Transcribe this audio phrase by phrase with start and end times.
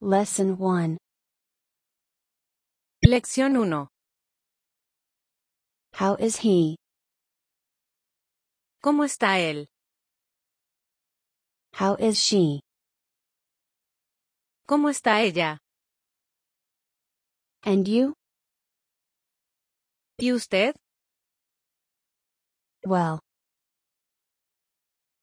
[0.00, 0.98] Lesson 1.
[3.06, 3.88] Lección 1.
[5.94, 6.76] How is he?
[8.82, 9.66] ¿Cómo está él?
[11.72, 12.60] How is she?
[14.68, 15.58] ¿Cómo está ella?
[17.64, 18.12] And you?
[20.18, 20.74] ¿Y usted?
[22.84, 23.20] Well,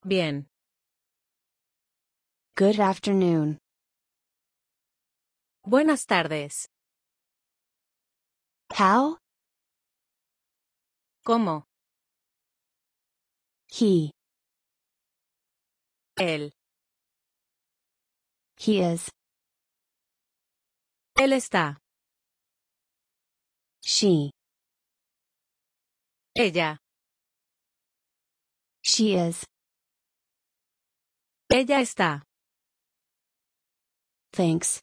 [0.03, 0.47] Bien.
[2.57, 3.62] good afternoon.
[5.65, 6.67] Buenas tardes.
[8.69, 9.17] How?
[11.23, 11.63] ¿Cómo?
[13.69, 14.11] He.
[16.17, 16.51] Él.
[18.57, 19.09] He is.
[21.15, 21.77] Él está.
[23.81, 24.31] She.
[26.35, 26.77] Ella.
[28.81, 29.45] She is.
[31.49, 32.23] Ella está.
[34.33, 34.81] Thanks.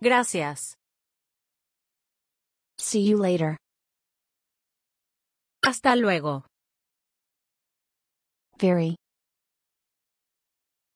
[0.00, 0.74] Gracias.
[2.78, 3.56] See you later.
[5.64, 6.44] Hasta luego.
[8.58, 8.96] Very,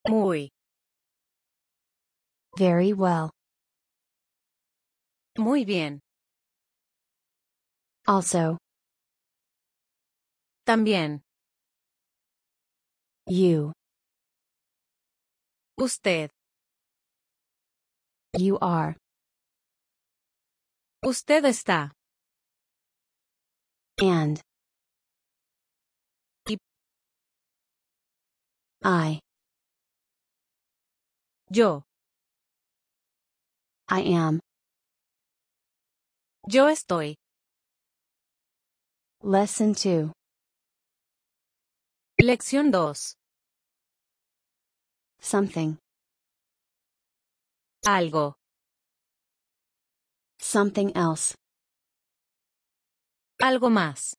[0.08, 0.50] Muy.
[2.56, 3.30] very well.
[5.38, 6.00] Muy bien.
[8.06, 8.58] Also,
[10.66, 11.22] También.
[13.26, 13.72] you.
[15.76, 16.30] Usted.
[18.38, 18.96] You are.
[21.04, 21.90] Usted está.
[24.00, 24.40] And.
[26.48, 26.56] Y-
[28.84, 29.20] I.
[31.50, 31.82] Yo.
[33.88, 34.40] I am.
[36.46, 37.16] Yo estoy.
[39.22, 40.12] Lesson 2.
[42.20, 43.14] Lección 2.
[45.20, 45.78] Something.
[47.86, 48.34] Algo.
[50.38, 51.34] Something else.
[53.40, 54.14] Algo más.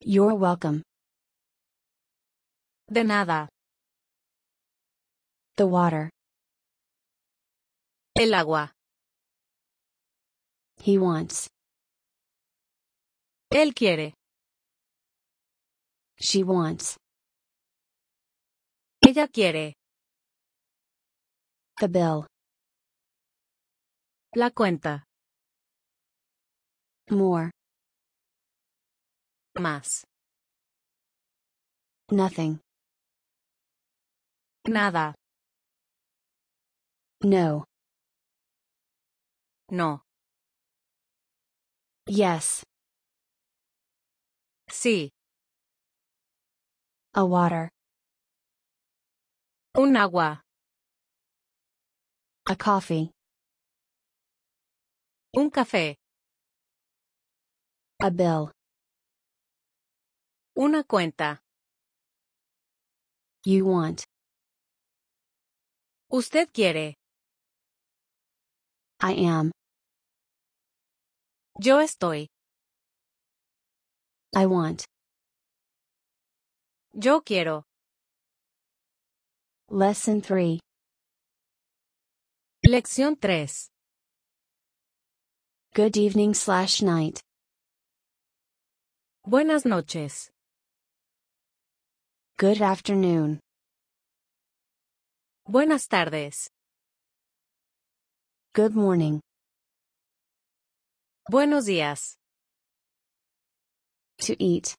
[0.00, 0.82] You're welcome.
[2.90, 3.48] De nada.
[5.56, 6.10] The water.
[8.16, 8.72] El agua.
[10.82, 11.48] He wants.
[13.52, 14.14] Él quiere.
[16.18, 16.96] She wants.
[19.06, 19.74] Ella quiere.
[21.80, 22.26] The bill.
[24.34, 25.04] La cuenta.
[27.10, 27.50] More.
[29.58, 30.04] Más.
[32.10, 32.60] Nothing.
[34.68, 35.14] Nada.
[37.22, 37.64] No.
[39.70, 40.02] No.
[42.06, 42.62] Yes.
[44.68, 45.10] Sí.
[47.14, 47.68] A water.
[49.74, 50.42] Un agua.
[52.44, 53.08] A coffee.
[55.36, 55.94] Un café.
[58.02, 58.50] A bill.
[60.56, 61.38] Una cuenta.
[63.44, 64.04] You want.
[66.10, 66.96] Usted quiere.
[69.00, 69.52] I am.
[71.60, 72.26] Yo estoy.
[74.34, 74.84] I want.
[76.92, 77.62] Yo quiero.
[79.70, 80.58] Lesson 3.
[82.64, 83.72] Lección 3.
[85.74, 87.20] Good evening slash night.
[89.26, 90.30] Buenas noches.
[92.38, 93.40] Good afternoon.
[95.44, 96.50] Buenas tardes.
[98.54, 99.20] Good morning.
[101.28, 102.14] Buenos días.
[104.18, 104.76] To eat.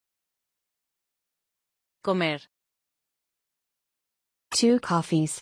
[2.02, 2.40] Comer.
[4.52, 5.42] Two coffees.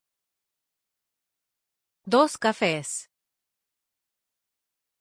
[2.05, 3.09] Dos cafés.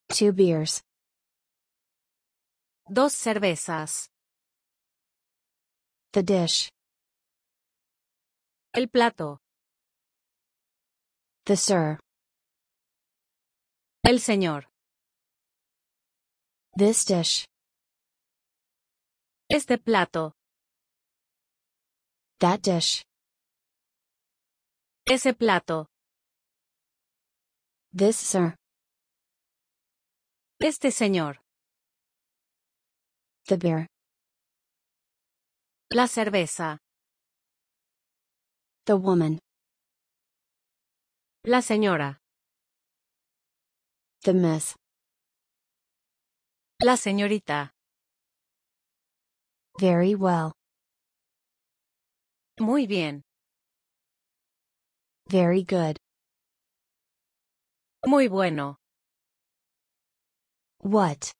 [0.08, 0.82] Two beers.
[2.88, 4.10] Dos cervezas.
[6.12, 6.68] The dish.
[8.74, 9.38] El plato.
[11.46, 11.98] The sir.
[14.04, 14.68] El señor.
[16.76, 17.46] This dish.
[19.48, 20.34] Este plato.
[22.40, 23.02] That dish.
[25.06, 25.86] Ese plato.
[27.92, 28.54] This sir.
[30.60, 31.38] Este señor.
[33.46, 33.86] The beer.
[35.92, 36.78] La cerveza.
[38.86, 39.40] The woman.
[41.44, 42.18] La señora.
[44.22, 44.76] The miss.
[46.82, 47.72] La señorita.
[49.80, 50.52] Very well.
[52.60, 53.22] Muy bien.
[55.28, 55.99] Very good.
[58.06, 58.76] Muy bueno.
[60.82, 61.32] What?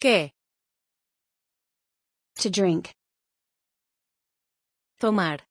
[0.00, 0.32] ¿Qué?
[2.36, 2.92] To drink.
[5.00, 5.42] Tomar.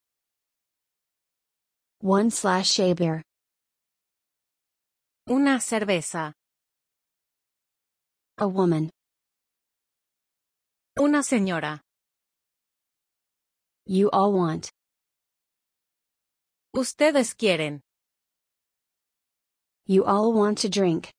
[2.00, 3.22] One slash a beer.
[5.28, 6.32] Una cerveza.
[8.38, 8.90] A woman.
[10.98, 11.80] Una señora.
[13.86, 14.70] You all want.
[16.74, 17.82] Ustedes quieren.
[19.86, 21.10] You all want to drink.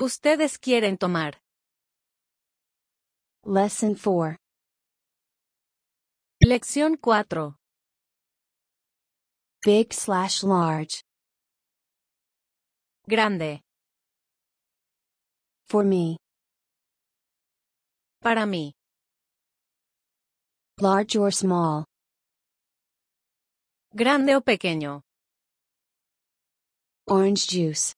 [0.00, 1.34] Ustedes quieren tomar.
[3.44, 4.36] Lesson 4.
[6.42, 7.54] Lección 4.
[9.62, 11.02] Big slash large.
[13.06, 13.60] Grande.
[15.66, 16.16] For me.
[18.22, 18.72] Para mí.
[20.80, 21.84] Large or small.
[23.94, 25.02] Grande o pequeño.
[27.06, 27.94] Orange juice.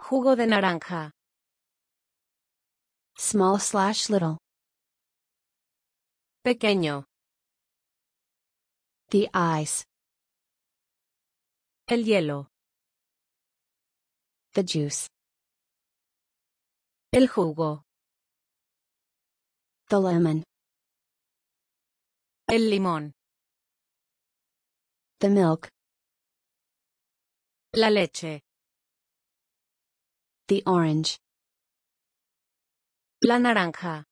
[0.00, 1.12] Jugo de naranja.
[3.16, 4.38] Small slash little.
[6.44, 7.04] Pequeño.
[9.10, 9.84] The ice.
[11.86, 12.48] El hielo.
[14.54, 15.06] The juice.
[17.12, 17.82] El jugo.
[19.90, 20.42] The lemon.
[22.48, 23.12] El limón.
[25.20, 25.68] The milk.
[27.78, 28.40] La leche.
[30.48, 31.18] The orange.
[33.22, 34.02] La naranja.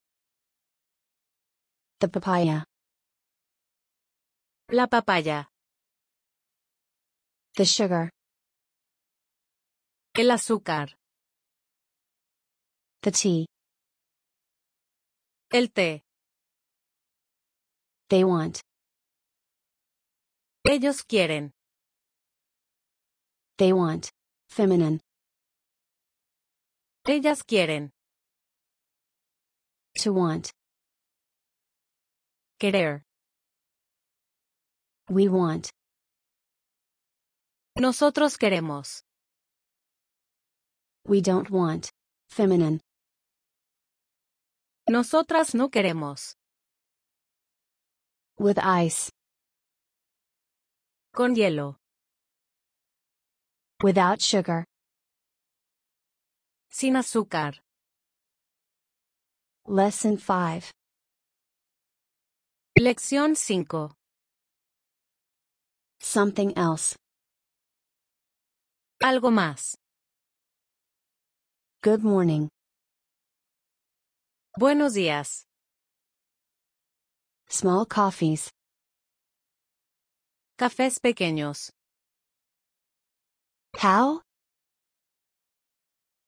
[1.98, 2.66] The papaya.
[4.70, 5.46] La papaya.
[7.56, 8.10] The sugar.
[10.14, 10.98] El azúcar.
[13.00, 13.46] The tea.
[15.50, 16.02] El té.
[18.10, 18.60] They want.
[20.66, 21.53] Ellos quieren.
[23.56, 24.10] They want.
[24.48, 25.00] Feminine.
[27.06, 27.90] Ellas quieren.
[29.98, 30.50] To want.
[32.58, 33.04] Querer.
[35.08, 35.70] We want.
[37.78, 39.02] Nosotros queremos.
[41.06, 41.90] We don't want.
[42.30, 42.80] Feminine.
[44.88, 46.34] Nosotras no queremos.
[48.38, 49.10] With ice.
[51.12, 51.76] Con hielo.
[53.84, 54.64] Without sugar.
[56.70, 57.60] Sin azúcar.
[59.66, 60.70] Lesson 5.
[62.78, 63.92] Lección 5.
[66.00, 66.96] Something else.
[69.02, 69.76] Algo más.
[71.82, 72.48] Good morning.
[74.58, 75.44] Buenos días.
[77.50, 78.48] Small coffees.
[80.56, 81.70] Cafés pequeños.
[83.76, 84.22] How?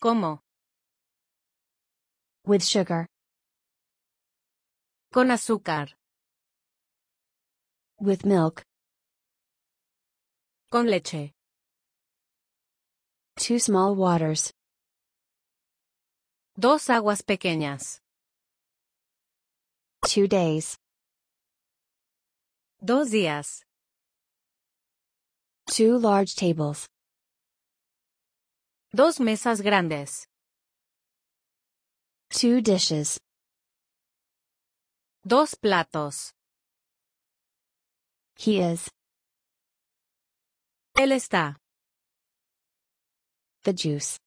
[0.03, 0.41] ¿Cómo?
[2.45, 3.07] With sugar.
[5.13, 5.95] Con azúcar.
[7.99, 8.63] With milk.
[10.71, 11.33] Con leche.
[13.37, 14.53] Two small waters.
[16.59, 18.01] Dos aguas pequeñas.
[20.05, 20.77] Two days.
[22.85, 23.63] Dos días.
[25.69, 26.87] Two large tables.
[28.93, 30.27] Dos mesas grandes.
[32.31, 33.19] Two dishes.
[35.27, 36.33] Dos platos.
[38.39, 38.89] He is.
[40.97, 41.57] Él está.
[43.65, 44.19] The juice.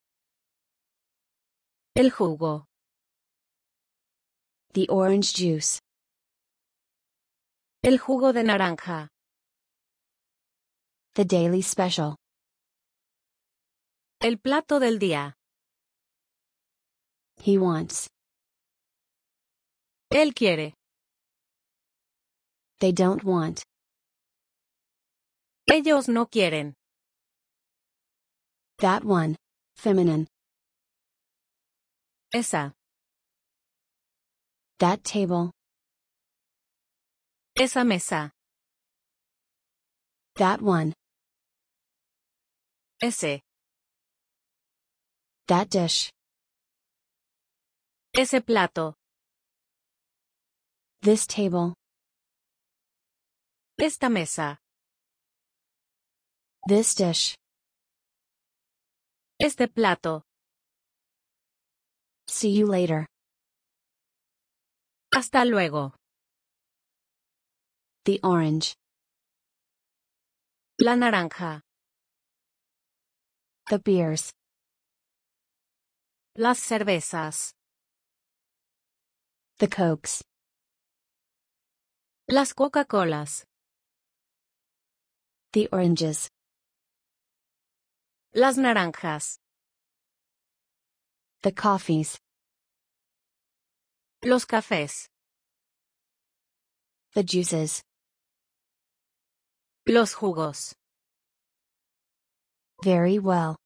[1.95, 2.65] El jugo.
[4.73, 5.79] The orange juice.
[7.81, 9.07] El jugo de naranja.
[11.15, 12.17] The daily special.
[14.21, 15.37] El plato del día.
[17.37, 18.09] He wants.
[20.11, 20.73] Él quiere.
[22.79, 23.63] They don't want.
[25.67, 26.73] Ellos no quieren.
[28.79, 29.37] That one.
[29.77, 30.27] Feminine.
[32.33, 32.73] Esa.
[34.79, 35.51] That table.
[37.55, 38.31] Esa mesa.
[40.35, 40.93] That one.
[43.01, 43.39] Ese.
[45.49, 46.11] That dish.
[48.13, 48.93] Ese plato.
[51.01, 51.73] This table.
[53.81, 54.59] Esta mesa.
[56.67, 57.35] This dish.
[59.41, 60.21] Este plato.
[62.27, 63.07] See you later.
[65.11, 65.93] Hasta luego.
[68.05, 68.75] The orange.
[70.79, 71.61] La naranja.
[73.71, 74.31] The beers.
[76.41, 77.53] Las cervezas.
[79.57, 80.23] The cokes.
[82.29, 83.45] Las Coca-Colas.
[85.51, 86.29] The oranges.
[88.33, 89.39] Las naranjas.
[91.41, 92.17] The coffees.
[94.23, 95.09] Los cafés.
[97.15, 97.83] The juices.
[99.85, 100.73] Los jugos.
[102.81, 103.57] Very well.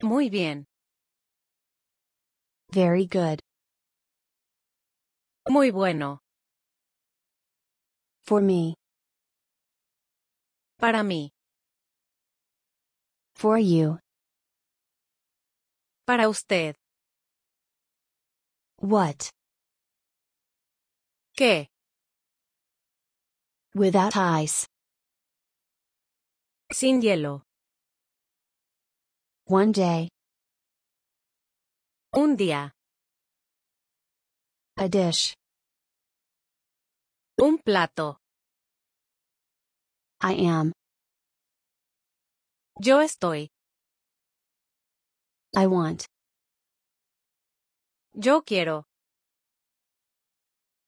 [0.00, 0.67] Muy bien.
[2.70, 3.40] Very good.
[5.48, 6.18] Muy bueno.
[8.24, 8.74] For me.
[10.78, 11.30] Para mí.
[13.34, 13.98] For you.
[16.06, 16.74] Para usted.
[18.80, 19.30] What?
[21.36, 21.68] ¿Qué?
[23.74, 24.66] Without ice.
[26.72, 27.42] Sin hielo.
[29.46, 30.08] One day.
[32.12, 32.72] Un día.
[34.76, 35.34] A dish.
[37.38, 38.18] Un plato.
[40.22, 40.72] I am.
[42.80, 43.50] Yo estoy.
[45.54, 46.06] I want.
[48.14, 48.84] Yo quiero.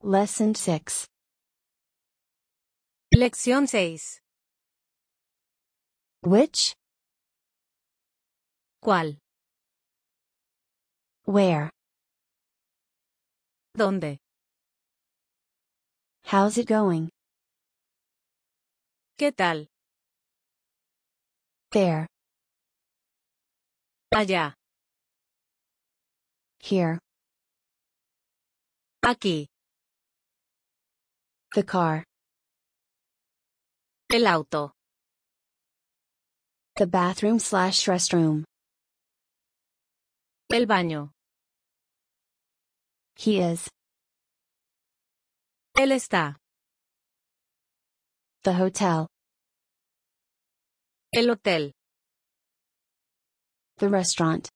[0.03, 1.07] Lesson 6.
[3.13, 4.23] Lección 6.
[6.23, 6.75] Which?
[8.81, 9.19] ¿Cuál?
[11.25, 11.71] Where?
[13.77, 14.19] ¿Dónde?
[16.25, 17.09] How's it going?
[19.19, 19.67] ¿Qué tal?
[21.73, 22.07] There.
[24.13, 24.55] Allá.
[26.59, 26.99] Here.
[29.05, 29.47] Aquí.
[31.55, 32.05] The car.
[34.13, 34.73] El auto.
[36.77, 38.45] The bathroom slash restroom.
[40.53, 41.13] El baño.
[43.17, 43.71] He is.
[45.77, 46.41] Él está.
[48.43, 49.07] The hotel.
[51.13, 51.73] El hotel.
[53.77, 54.49] The restaurant.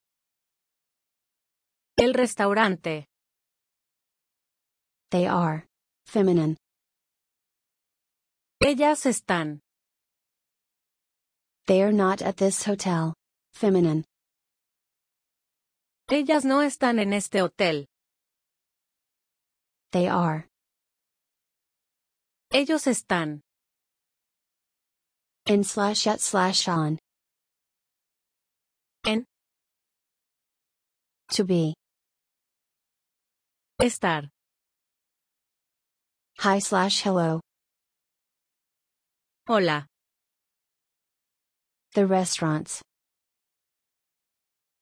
[1.97, 3.07] El restaurante.
[5.11, 5.65] They are.
[6.07, 6.57] Feminine.
[8.61, 9.61] Ellas están.
[11.67, 13.15] They are not at this hotel.
[13.53, 14.05] Feminine.
[16.09, 17.87] Ellas no están en este hotel.
[19.91, 20.49] They are.
[22.53, 23.41] Ellos están.
[25.47, 26.99] In slash at slash on.
[29.07, 29.25] En.
[31.31, 31.75] To be.
[33.81, 34.29] Estar.
[36.39, 37.41] Hi slash hello.
[39.47, 39.87] Hola.
[41.95, 42.83] The restaurants.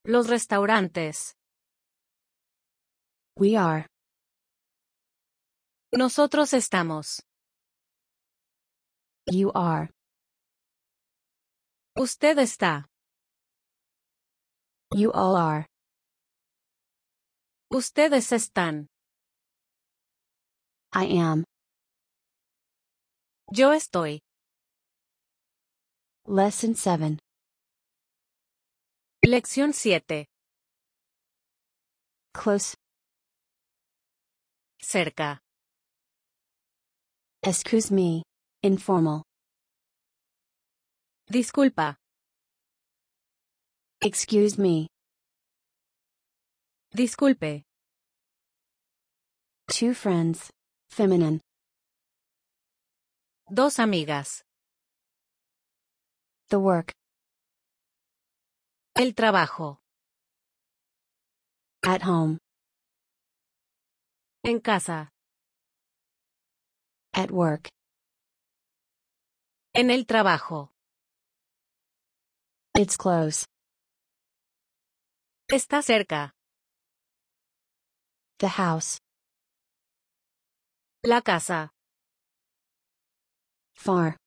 [0.04, 1.36] Los restaurantes.
[3.36, 3.86] We are.
[5.92, 7.22] Nosotros estamos.
[9.26, 9.90] You are.
[11.96, 12.86] Usted está.
[14.92, 15.66] You all are.
[17.70, 18.88] Ustedes están.
[20.92, 21.44] I am.
[23.52, 24.20] Yo estoy.
[26.26, 27.18] Lesson 7.
[29.24, 30.26] Lección 7.
[32.34, 32.74] Close.
[34.80, 35.38] Cerca.
[37.40, 38.24] Excuse me.
[38.64, 39.22] Informal.
[41.30, 41.94] Disculpa.
[44.00, 44.88] Excuse me.
[46.92, 47.62] Disculpe.
[49.68, 50.50] Two friends.
[50.90, 51.40] Feminine.
[53.48, 54.42] Dos amigas.
[56.48, 56.92] The work.
[58.94, 59.80] El trabajo.
[61.82, 62.38] At home.
[64.44, 65.08] En casa.
[67.14, 67.68] At work.
[69.74, 70.72] En el trabajo.
[72.74, 73.46] It's close.
[75.48, 76.32] Está cerca.
[78.38, 78.98] The house.
[81.02, 81.70] La casa.
[83.74, 84.18] Far.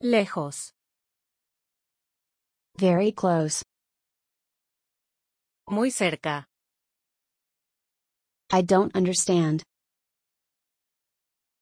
[0.00, 0.72] Lejos.
[2.80, 3.62] Very close.
[5.68, 6.46] Muy cerca.
[8.50, 9.62] I don't understand.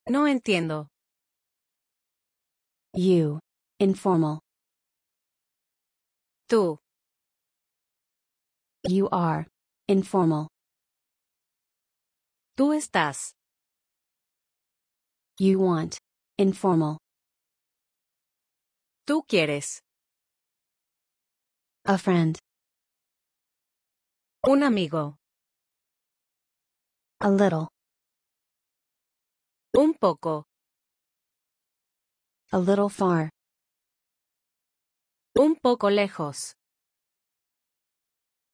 [0.08, 0.86] No entiendo.
[2.94, 3.40] You.
[3.80, 4.38] Informal.
[6.48, 6.78] Tú.
[8.88, 9.48] You are.
[9.88, 10.46] Informal.
[12.56, 13.32] Tú estás.
[15.40, 15.98] You want.
[16.38, 16.98] Informal.
[19.04, 19.80] Tú quieres.
[21.90, 22.38] A friend.
[24.46, 25.16] Un amigo.
[27.18, 27.68] A little.
[29.74, 30.44] Un poco.
[32.52, 33.30] A little far.
[35.34, 36.52] Un poco lejos.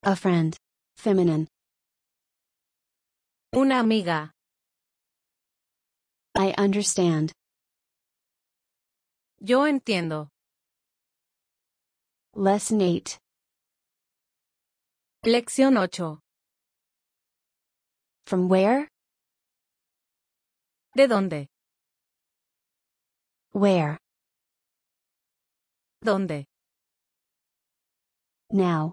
[0.04, 0.56] A friend.
[0.96, 1.48] Feminine.
[3.52, 4.30] Una amiga.
[6.36, 7.32] I understand.
[9.40, 10.28] Yo entiendo.
[12.36, 13.23] Lesson 8.
[15.26, 16.20] Lección 8.
[18.26, 18.88] From where?
[20.94, 21.46] ¿De dónde?
[23.54, 23.96] Where?
[26.02, 26.44] ¿Dónde?
[28.50, 28.92] Now.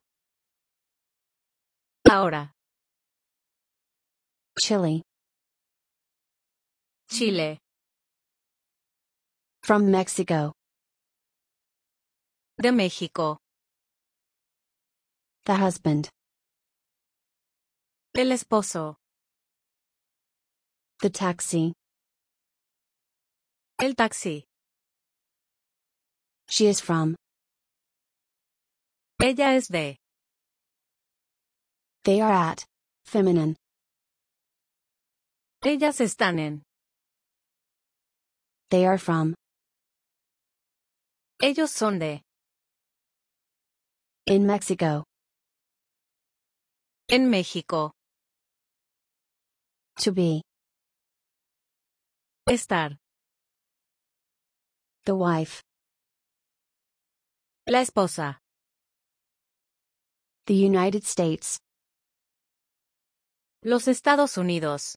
[2.09, 2.53] Ahora.
[4.57, 5.01] Chile.
[7.09, 7.57] Chile.
[9.63, 10.53] From Mexico.
[12.57, 13.37] De México.
[15.43, 16.09] The husband.
[18.13, 18.97] El esposo.
[20.99, 21.71] The taxi.
[23.79, 24.43] El taxi.
[26.49, 27.15] She is from.
[29.23, 29.95] Ella es de.
[32.03, 32.65] They are at.
[33.05, 33.55] Feminine.
[35.63, 36.63] Ellas están en.
[38.71, 39.33] They are from.
[41.41, 42.21] Ellos son de.
[44.25, 45.05] In Mexico.
[47.07, 47.93] En México.
[49.99, 50.41] To be.
[52.49, 52.97] Estar.
[55.05, 55.61] The wife.
[57.67, 58.37] La esposa.
[60.47, 61.59] The United States.
[63.63, 64.95] Los Estados Unidos.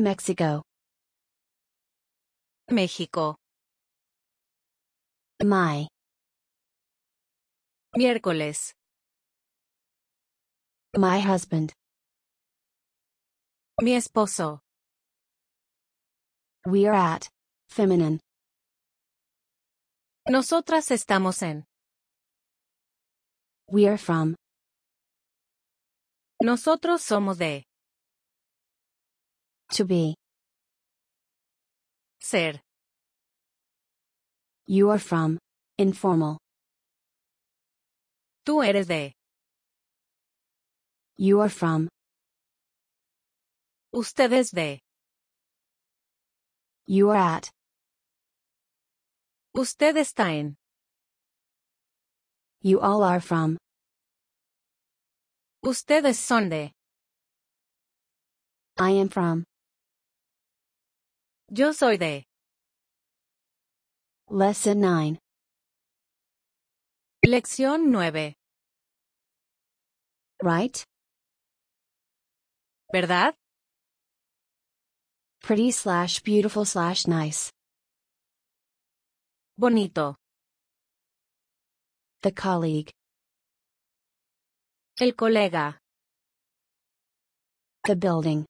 [0.00, 0.62] Mexico.
[2.70, 3.36] México.
[5.42, 5.86] My.
[7.96, 8.72] Miércoles.
[10.96, 11.72] My husband.
[13.80, 14.58] Mi esposo.
[16.66, 17.28] We are at.
[17.68, 18.18] Feminine.
[20.28, 21.64] Nosotras estamos en.
[23.70, 24.34] We are from.
[26.42, 27.62] Nosotros somos de.
[29.74, 30.16] To be.
[32.20, 32.60] Ser.
[34.66, 35.38] You are from.
[35.78, 36.38] Informal.
[38.44, 39.12] Tú eres de.
[41.16, 41.88] You are from.
[43.92, 44.80] Ustedes de.
[46.86, 47.50] You are at.
[49.54, 50.56] Usted está en.
[52.60, 53.56] You all are from.
[55.64, 56.72] Ustedes son de.
[58.78, 59.44] I am from.
[61.50, 62.24] Yo soy de.
[64.28, 65.18] Lesson 9.
[67.24, 68.34] Lección 9.
[70.42, 70.84] Right?
[72.92, 73.34] ¿Verdad?
[75.40, 77.50] Pretty slash beautiful slash nice.
[79.56, 80.16] Bonito.
[82.22, 82.90] The colleague.
[85.00, 85.76] El colega.
[87.84, 88.44] The building.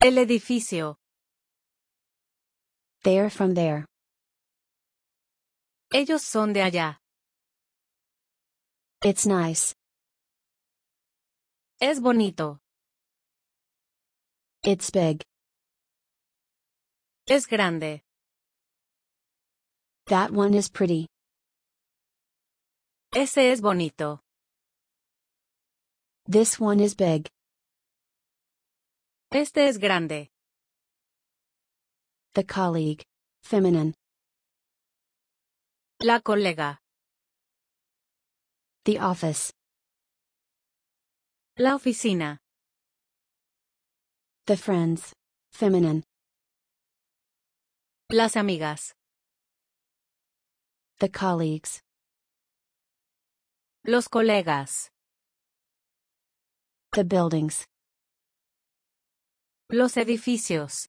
[0.00, 0.96] El edificio.
[3.04, 3.84] They are from there.
[5.92, 6.98] Ellos son de allá.
[9.04, 9.74] It's nice.
[11.80, 12.58] Es bonito.
[14.64, 15.22] It's big.
[17.28, 18.00] Es grande.
[20.06, 21.06] That one is pretty.
[23.14, 24.20] Ese es bonito.
[26.26, 27.28] This one is big.
[29.30, 30.28] Este es grande.
[32.34, 33.04] The colleague.
[33.42, 33.94] Feminine.
[36.00, 36.78] La colega.
[38.84, 39.52] The office.
[41.56, 42.38] La oficina.
[44.48, 45.12] The friends.
[45.52, 46.04] Feminine.
[48.10, 48.94] Las amigas.
[51.00, 51.82] The colleagues.
[53.84, 54.88] Los colegas.
[56.92, 57.66] The buildings.
[59.68, 60.86] Los edificios.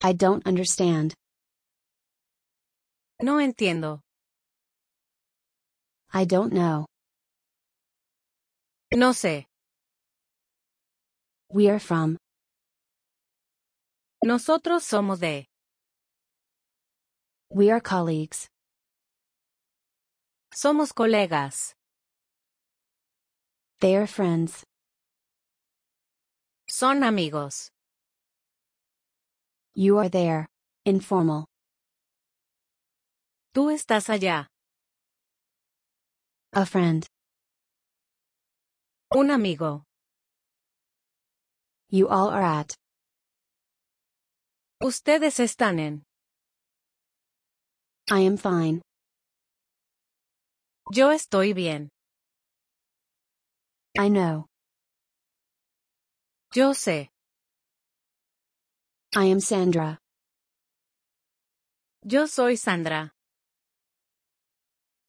[0.00, 1.14] I don't understand.
[3.20, 3.98] No entiendo.
[6.14, 6.86] I don't know.
[8.92, 9.47] No sé.
[11.50, 12.18] We are from.
[14.22, 15.46] Nosotros somos de.
[17.50, 18.48] We are colleagues.
[20.54, 21.72] Somos colegas.
[23.80, 24.64] They are friends.
[26.68, 27.70] Son amigos.
[29.74, 30.46] You are there.
[30.84, 31.46] Informal.
[33.54, 34.48] Tú estás allá.
[36.52, 37.06] A friend.
[39.14, 39.87] Un amigo.
[41.90, 42.74] You all are at.
[44.82, 46.04] Ustedes están en.
[48.10, 48.82] I am fine.
[50.92, 51.88] Yo estoy bien.
[53.98, 54.46] I know.
[56.54, 57.08] Yo sé.
[59.16, 59.98] I am Sandra.
[62.04, 63.10] Yo soy Sandra.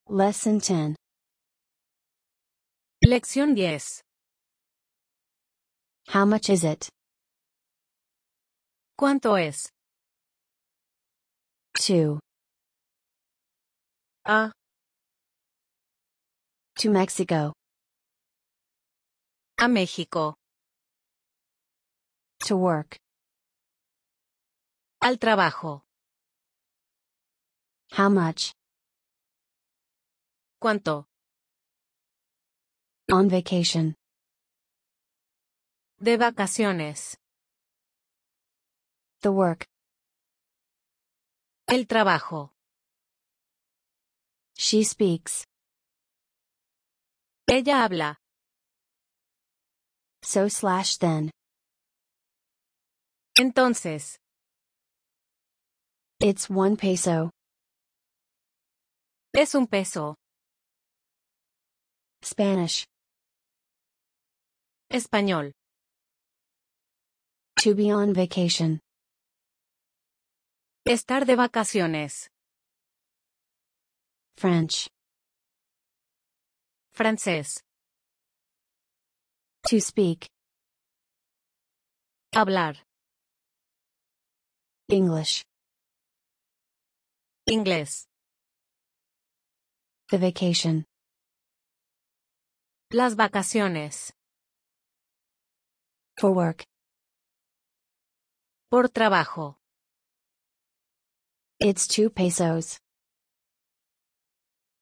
[0.07, 0.95] Lesson 10.
[3.05, 4.01] Lección 10.
[6.09, 6.89] How much is it?
[8.99, 9.69] ¿Cuánto es?
[11.75, 12.19] 2.
[14.25, 14.51] A.
[16.79, 17.53] To Mexico.
[19.59, 20.33] A México.
[22.47, 22.97] To work.
[25.03, 25.83] Al trabajo.
[27.91, 28.51] How much?
[30.59, 31.05] ¿Cuánto?
[33.11, 33.98] On vacation.
[36.01, 37.17] De vacaciones.
[39.21, 39.65] The work.
[41.67, 42.51] El trabajo.
[44.57, 45.43] She speaks.
[47.49, 48.15] Ella habla.
[50.21, 51.31] So slash then.
[53.37, 54.19] Entonces.
[56.21, 57.29] It's one peso.
[59.33, 60.15] Es un peso.
[62.23, 62.85] Spanish.
[64.89, 65.51] Español.
[67.63, 68.79] To be on vacation.
[70.87, 72.29] Estar de vacaciones.
[74.37, 74.87] French.
[76.93, 77.61] Francés.
[79.67, 80.29] To speak.
[82.33, 82.77] Hablar.
[84.87, 85.43] English.
[87.49, 88.05] Inglés.
[90.09, 90.85] The vacation.
[92.93, 94.13] Las vacaciones.
[96.17, 96.63] For work.
[98.69, 99.57] Por trabajo.
[101.59, 102.77] It's two pesos.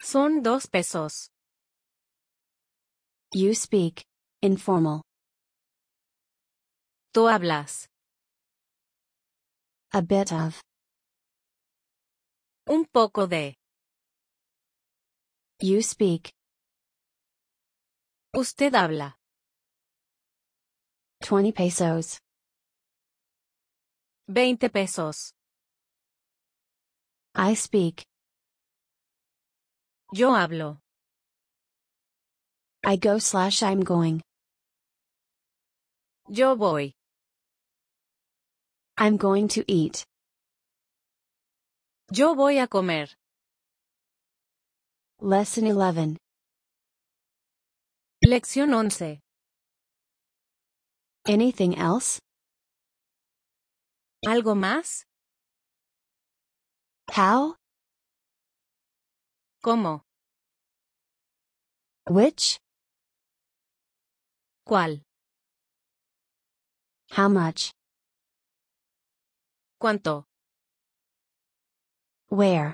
[0.02, 1.30] Son dos pesos.
[3.34, 4.04] You speak.
[4.42, 5.04] Informal.
[7.14, 7.88] Tú hablas.
[9.94, 10.62] A bit of.
[12.68, 13.56] Un poco de.
[15.62, 16.34] You speak.
[18.34, 19.16] Usted habla.
[21.22, 22.20] 20 pesos.
[24.30, 25.32] 20 pesos.
[27.34, 28.04] I speak.
[30.12, 30.80] Yo hablo.
[32.84, 34.22] I go slash I'm going.
[36.30, 36.92] Yo voy.
[38.98, 40.04] I'm going to eat.
[42.12, 43.08] Yo voy a comer.
[45.22, 46.18] Lesson 11.
[48.26, 49.20] Lección 11.
[51.28, 52.20] Anything else?
[54.26, 55.06] ¿Algo más?
[57.16, 57.56] How?
[59.62, 60.02] ¿Cómo?
[62.10, 62.58] Which?
[64.66, 65.04] ¿Cuál?
[67.12, 67.72] How much?
[69.80, 70.26] ¿Cuánto?
[72.30, 72.74] Where?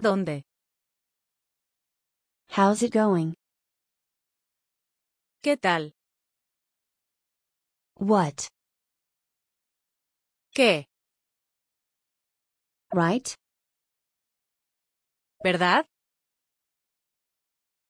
[0.00, 0.42] ¿Dónde?
[2.50, 3.34] How's it going?
[5.42, 5.92] ¿Qué tal?
[7.96, 8.48] What?
[10.58, 10.88] ¿Qué?
[12.90, 13.28] Right?
[15.44, 15.86] ¿Verdad?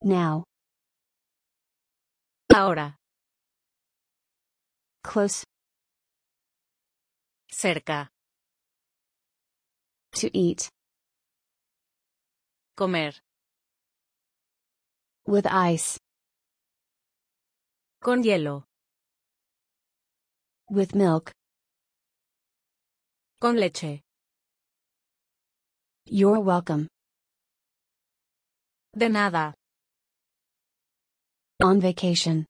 [0.02, 0.44] Now.
[2.54, 2.98] Ahora.
[5.02, 5.44] Close.
[7.50, 8.11] Cerca.
[10.20, 10.68] To eat.
[12.76, 13.14] Comer.
[15.26, 15.96] With ice.
[18.02, 18.64] Con hielo.
[20.68, 21.33] With milk.
[23.40, 24.01] Con leche.
[26.07, 26.88] You're welcome.
[28.92, 29.55] De nada.
[31.62, 32.44] On vacation.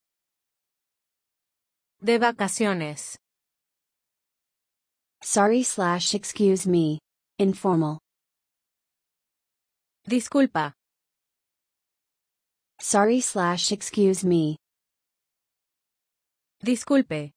[2.03, 3.19] De vacaciones.
[5.23, 7.01] Sorry slash excuse me.
[7.39, 7.99] Informal.
[10.09, 10.73] Disculpa.
[12.81, 14.57] Sorry slash excuse me.
[16.65, 17.31] Disculpe.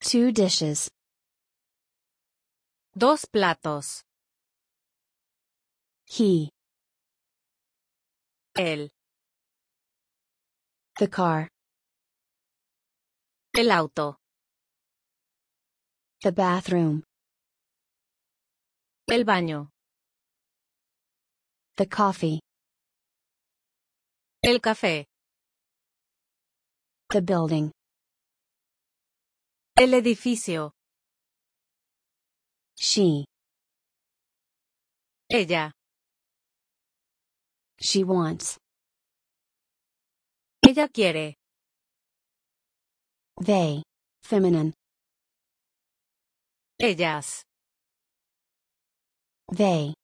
[0.00, 0.88] Two dishes.
[2.94, 4.04] Dos platos.
[6.04, 6.50] He.
[8.54, 8.90] El.
[10.98, 11.48] The car.
[13.54, 14.18] El auto.
[16.20, 17.02] The bathroom.
[19.08, 19.70] El baño.
[21.76, 22.40] The coffee.
[24.42, 25.06] El café.
[27.08, 27.72] The building.
[29.78, 30.74] El edificio.
[32.82, 33.24] She.
[35.30, 35.70] Ella.
[37.80, 38.58] She wants.
[40.66, 41.36] Ella quiere.
[43.40, 43.84] They.
[44.24, 44.74] Feminine.
[46.80, 47.44] Ellas.
[49.52, 49.94] They.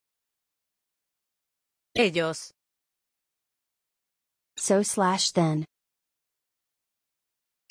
[1.96, 2.52] Ellos.
[4.56, 5.64] So slash then.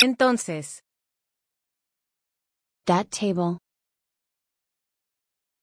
[0.04, 0.82] Entonces.
[2.88, 3.60] That table.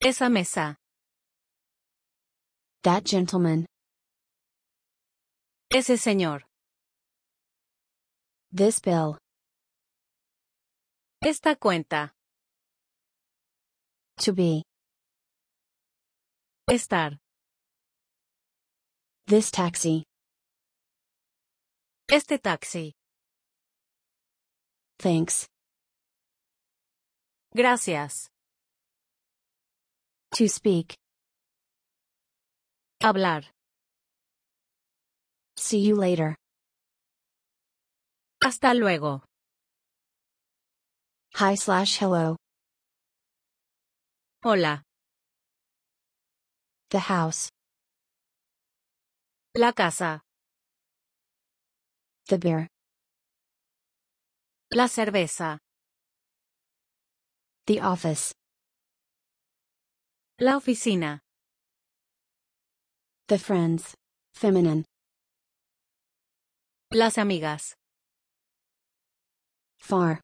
[0.05, 0.75] Esa mesa.
[2.83, 3.65] That gentleman.
[5.73, 6.43] Ese señor.
[8.51, 9.17] This bill.
[11.23, 12.11] Esta cuenta.
[14.19, 14.61] To be.
[16.69, 17.17] Estar.
[19.25, 20.03] This taxi.
[22.11, 22.93] Este taxi.
[24.99, 25.47] Thanks.
[27.55, 28.34] Gracias.
[30.35, 30.97] To speak.
[33.01, 33.43] Hablar.
[35.55, 36.35] See you later.
[38.43, 39.21] Hasta luego.
[41.35, 42.35] Hi slash hello.
[44.43, 44.81] Hola.
[46.89, 47.47] The house.
[49.55, 50.19] La casa.
[52.27, 52.67] The beer.
[54.73, 55.59] La cerveza.
[57.67, 58.33] The office.
[60.37, 61.21] La oficina.
[63.29, 63.95] The friends.
[64.33, 64.83] Feminine.
[66.91, 67.75] Las amigas.
[69.79, 70.19] Far.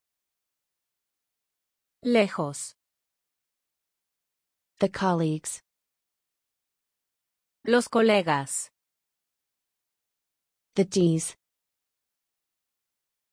[2.04, 2.74] Lejos.
[4.80, 5.62] The colleagues.
[7.64, 8.70] Los colegas.
[10.76, 11.36] The D's.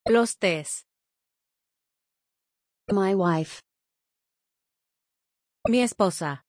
[0.09, 0.85] Los tés.
[2.89, 3.61] My wife.
[5.69, 6.45] Mi esposa.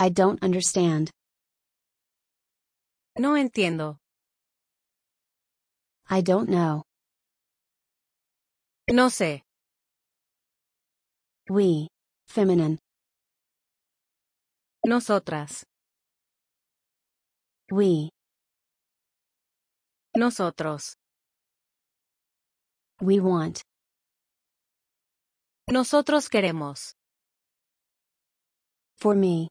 [0.00, 1.10] I don't understand.
[3.18, 3.96] No entiendo.
[6.08, 6.84] I don't know.
[8.88, 9.42] No sé.
[11.50, 11.88] We.
[12.28, 12.78] Feminine.
[14.86, 15.64] Nosotras.
[17.72, 18.10] We.
[20.16, 20.94] Nosotros.
[23.00, 23.62] We want.
[25.68, 26.92] Nosotros queremos.
[29.00, 29.48] For me.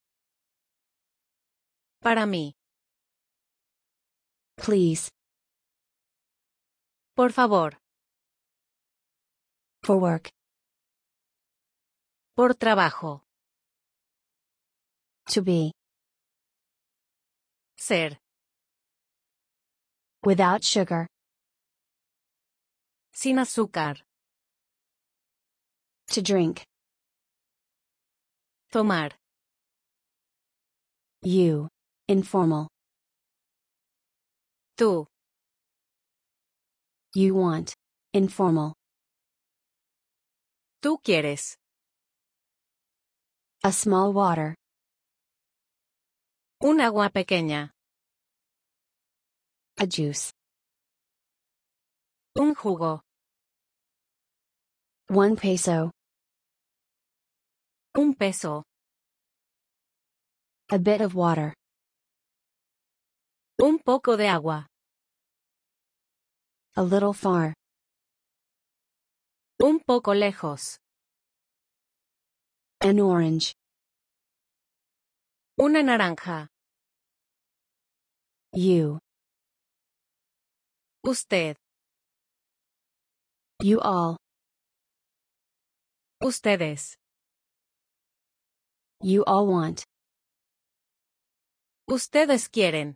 [2.00, 2.54] Para mí.
[4.56, 5.10] Please.
[7.16, 7.78] Por favor.
[9.84, 10.30] For work.
[12.36, 13.24] Por trabajo.
[15.34, 15.72] To be.
[17.78, 18.20] Ser.
[20.24, 21.08] Without sugar.
[23.14, 24.04] Sin azúcar.
[26.08, 26.64] To drink.
[28.72, 29.12] Tomar.
[31.24, 31.70] You.
[32.10, 32.70] Informal.
[34.78, 35.08] Tú.
[37.14, 37.74] You want.
[38.14, 38.74] Informal.
[40.82, 41.58] Tú quieres.
[43.62, 44.56] A small water.
[46.62, 47.72] Un agua pequeña.
[49.78, 50.32] A juice.
[52.36, 53.02] Un jugo.
[55.10, 55.92] One peso.
[57.96, 58.64] Un peso.
[60.72, 61.54] A bit of water.
[63.60, 64.68] Un poco de agua.
[66.76, 67.54] A little far.
[69.60, 70.78] Un poco lejos.
[72.80, 73.54] An orange.
[75.58, 76.46] Una naranja.
[78.54, 79.00] You.
[81.04, 81.58] Usted.
[83.64, 84.18] You all.
[86.22, 86.96] Ustedes.
[89.02, 89.84] You all want.
[91.90, 92.94] Ustedes quieren.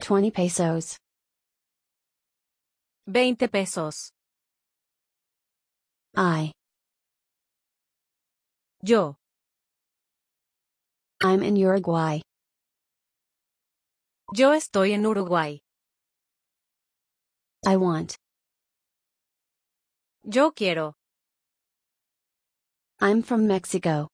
[0.00, 0.96] 20 pesos.
[3.06, 4.12] 20 pesos.
[6.16, 6.52] I.
[8.82, 9.16] Yo.
[11.22, 12.20] I'm in Uruguay.
[14.34, 15.58] Yo estoy en Uruguay.
[17.66, 18.16] I want.
[20.22, 20.94] Yo quiero.
[23.00, 24.08] I'm from Mexico.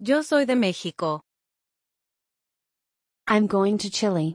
[0.00, 1.22] Yo soy de México.
[3.26, 4.34] I'm going to Chile.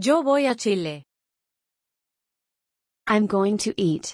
[0.00, 1.04] Yo voy a Chile.
[3.06, 4.12] I'm going to eat.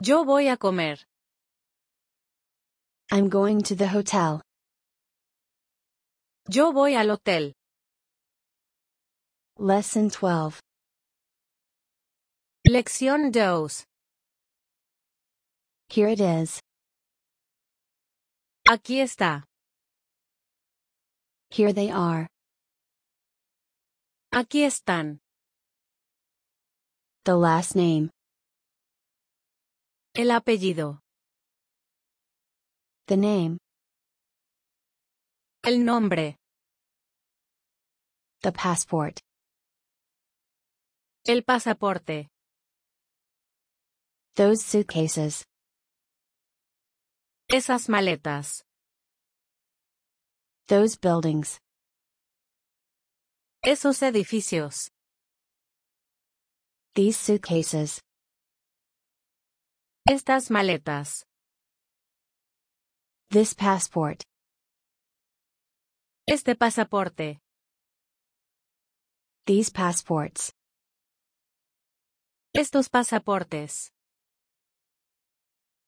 [0.00, 0.98] Yo voy a comer.
[3.10, 4.40] I'm going to the hotel.
[6.48, 7.52] Yo voy al hotel.
[9.58, 10.60] Lesson 12.
[12.68, 13.84] Lección 2.
[15.88, 16.60] Here it is.
[18.68, 19.42] Aquí está.
[21.52, 22.26] Here they are.
[24.32, 25.20] Aquí están.
[27.26, 28.08] The last name.
[30.14, 31.00] El apellido.
[33.06, 33.58] The name.
[35.62, 36.36] El nombre.
[38.40, 39.20] The passport.
[41.26, 42.28] El pasaporte.
[44.36, 45.44] Those suitcases.
[47.50, 48.64] Esas maletas.
[50.68, 51.58] Those buildings.
[53.64, 54.90] Esos edificios.
[56.94, 58.00] These suitcases.
[60.08, 61.26] Estas maletas.
[63.28, 64.22] This passport.
[66.26, 67.40] Este pasaporte.
[69.46, 70.52] These passports.
[72.54, 73.90] Estos pasaportes.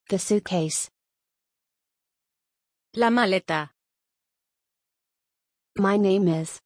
[0.08, 0.90] The suitcase.
[2.94, 3.73] La maleta.
[5.76, 6.60] My name is.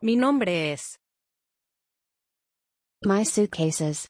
[0.00, 0.96] Mi nombre es.
[3.04, 4.06] My suitcases.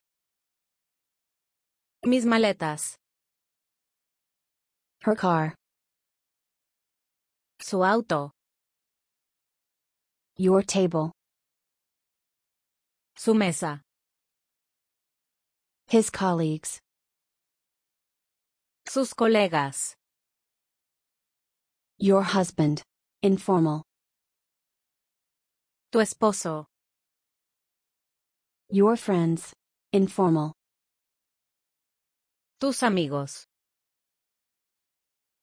[2.04, 2.96] Mis maletas.
[5.00, 5.54] Her car.
[7.58, 8.32] Su auto.
[10.36, 11.12] Your table.
[13.16, 13.80] Su mesa.
[15.88, 16.80] His colleagues.
[18.86, 19.94] Sus colegas.
[21.96, 22.82] Your husband.
[23.22, 23.82] Informal.
[25.92, 26.64] Tu esposo.
[28.70, 29.52] Your friends.
[29.92, 30.54] Informal.
[32.58, 33.44] Tus amigos.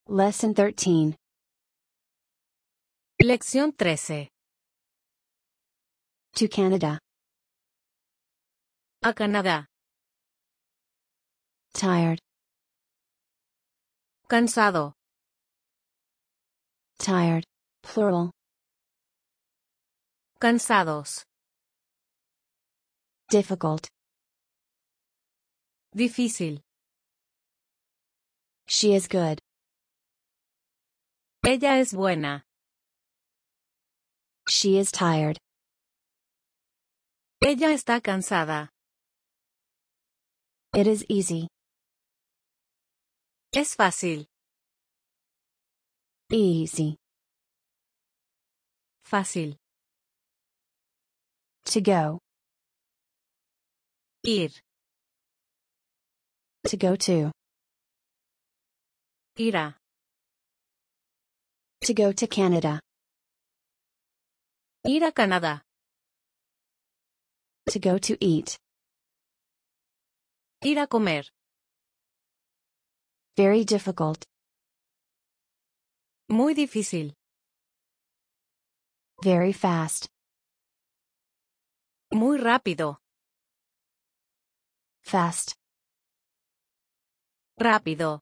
[0.08, 1.16] Lesson 13.
[3.22, 4.30] Lección 13.
[6.34, 6.98] To Canada.
[9.04, 9.68] A Canadá.
[11.74, 12.18] Tired.
[14.28, 14.94] Cansado.
[16.98, 17.44] Tired.
[17.88, 18.32] Plural.
[20.40, 21.24] Cansados.
[23.30, 23.88] Difficult.
[25.96, 26.60] Difícil.
[28.68, 29.40] She is good.
[31.46, 32.44] Ella es buena.
[34.50, 35.38] She is tired.
[37.42, 38.68] Ella está cansada.
[40.76, 41.48] It is easy.
[43.56, 44.26] Es fácil.
[46.30, 46.98] Easy.
[49.10, 49.56] Fácil.
[51.64, 52.20] To go.
[54.26, 54.52] Ir.
[56.66, 57.32] To go to.
[59.38, 59.76] Irá.
[61.84, 62.82] To go to Canada.
[64.84, 65.62] Ir a Canadá.
[67.70, 68.58] To go to eat.
[70.66, 71.24] Ir a comer.
[73.38, 74.26] Very difficult.
[76.30, 77.14] Muy difícil.
[79.24, 80.08] Very fast.
[82.12, 83.00] Muy rápido.
[85.04, 85.56] Fast.
[87.60, 88.20] Rápido.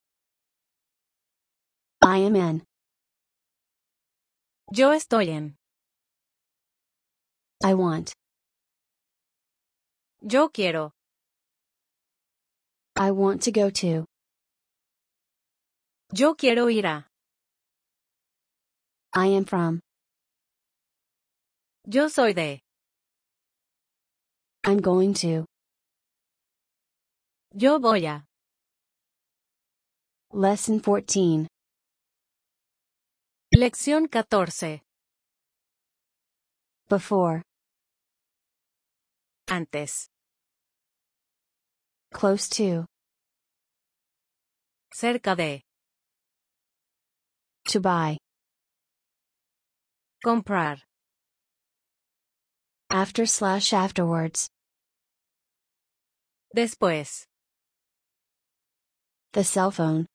[2.02, 2.64] I am in.
[4.72, 5.58] Yo estoy en.
[7.64, 8.14] I want.
[10.22, 10.92] Yo quiero.
[12.96, 14.06] I want to go to.
[16.14, 17.06] Yo quiero ir a.
[19.14, 19.85] I am from.
[21.88, 22.64] Yo soy de.
[24.66, 25.46] I'm going to.
[27.54, 28.26] Yo voy a.
[30.34, 31.48] Lesson 14.
[33.54, 34.82] Lección 14.
[36.90, 37.44] Before.
[39.48, 40.08] Antes.
[42.12, 42.88] Close to.
[44.92, 45.62] Cerca de.
[47.68, 48.18] To buy.
[50.24, 50.80] Comprar.
[52.90, 54.50] After slash afterwards.
[56.56, 57.26] Después.
[59.34, 60.06] The cell phone.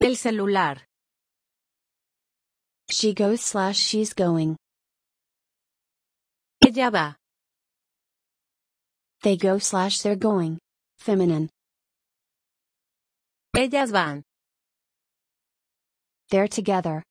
[0.00, 0.76] El celular.
[2.90, 4.56] She goes slash she's going.
[6.64, 7.16] Ella va.
[9.22, 10.58] They go slash they're going.
[10.98, 11.50] Feminine.
[13.56, 14.22] Ellas van.
[16.30, 17.02] They're together.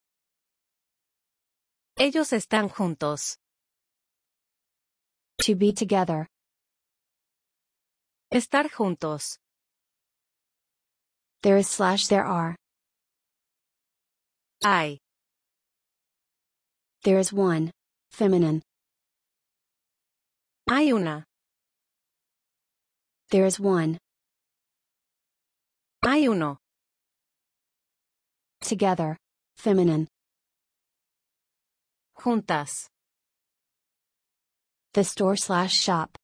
[1.98, 3.38] Ellos están juntos.
[5.42, 6.28] To be together.
[8.34, 9.38] Estar juntos.
[11.44, 12.56] There is slash there are.
[14.64, 15.00] Hay.
[17.04, 17.72] There is one.
[18.12, 18.62] Feminine.
[20.68, 21.24] Hay una.
[23.30, 24.00] There is one.
[26.04, 26.58] Hay uno.
[28.62, 29.18] Together.
[29.58, 30.08] Feminine.
[32.18, 32.88] Juntas.
[34.96, 36.18] The store slash shop.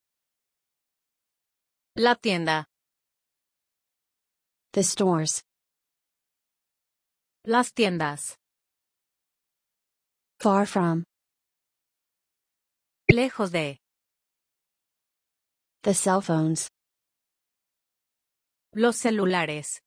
[1.97, 2.67] La tienda.
[4.72, 5.43] The stores.
[7.45, 8.38] Las tiendas.
[10.39, 11.03] Far from.
[13.11, 13.78] Lejos de.
[15.84, 16.69] The cell phones.
[18.74, 19.82] Los celulares.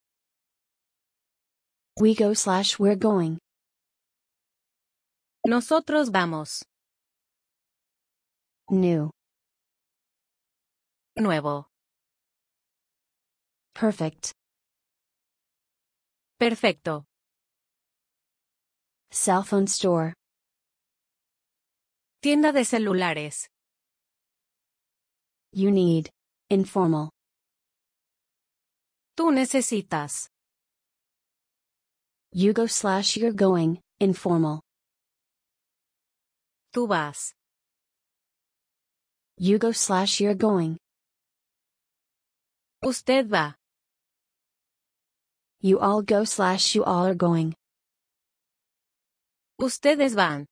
[1.99, 3.39] We go slash we're going.
[5.47, 6.64] Nosotros vamos.
[8.70, 9.10] New.
[11.16, 11.66] Nuevo.
[13.74, 14.32] Perfect.
[16.38, 17.04] Perfecto.
[19.10, 20.14] Cell phone store.
[22.22, 23.48] Tienda de celulares.
[25.52, 26.10] You need.
[26.50, 27.10] Informal.
[29.14, 30.28] Tú necesitas.
[32.32, 33.78] You go slash you're going.
[34.00, 34.60] Informal.
[36.72, 37.34] Tú vas.
[39.37, 40.78] You go slash you're going.
[42.85, 43.57] Usted va.
[45.61, 47.55] You all go slash you all are going.
[49.61, 50.47] Ustedes van.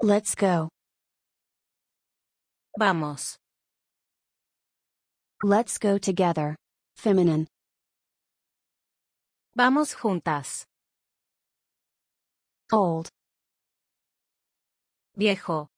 [0.00, 0.68] Let's go.
[2.78, 3.36] Vamos.
[5.44, 6.56] Let's go together.
[6.96, 7.46] Feminine.
[9.54, 10.64] Vamos juntas.
[12.72, 13.08] Old.
[15.16, 15.71] Viejo.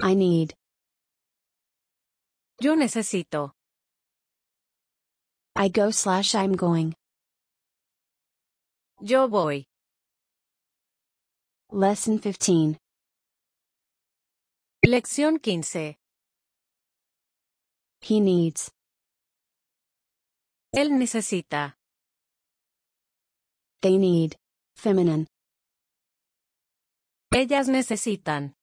[0.00, 0.54] I need.
[2.60, 3.52] Yo necesito.
[5.56, 6.94] I go slash I'm going.
[9.00, 9.66] Yo voy.
[11.70, 12.78] Lesson 15.
[14.84, 15.96] Lección 15.
[18.00, 18.70] He needs.
[20.72, 21.76] Él necesita.
[23.82, 24.36] They need.
[24.76, 25.26] Feminine.
[27.32, 28.57] Ellas necesitan.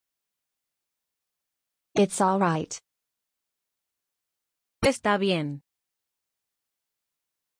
[1.97, 2.77] It's alright.
[4.83, 5.61] Está bien.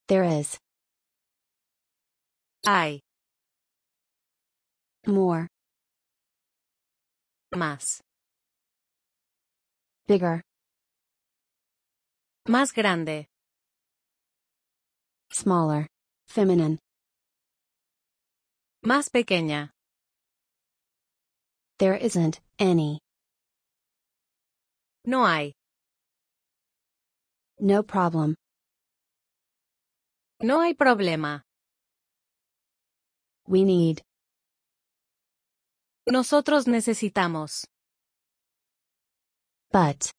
[0.09, 0.59] There is.
[2.65, 2.99] Hay.
[5.07, 5.47] More.
[7.55, 8.01] Más.
[10.05, 10.41] Bigger.
[12.49, 13.27] Más grande.
[15.31, 15.87] Smaller.
[16.27, 16.77] Feminine.
[18.85, 19.69] Más pequeña.
[21.79, 22.99] There isn't any.
[25.05, 25.53] No hay.
[27.59, 28.35] No problem.
[30.41, 31.43] No hay problema.
[33.47, 34.01] We need.
[36.07, 37.67] Nosotros necesitamos.
[39.71, 40.09] But.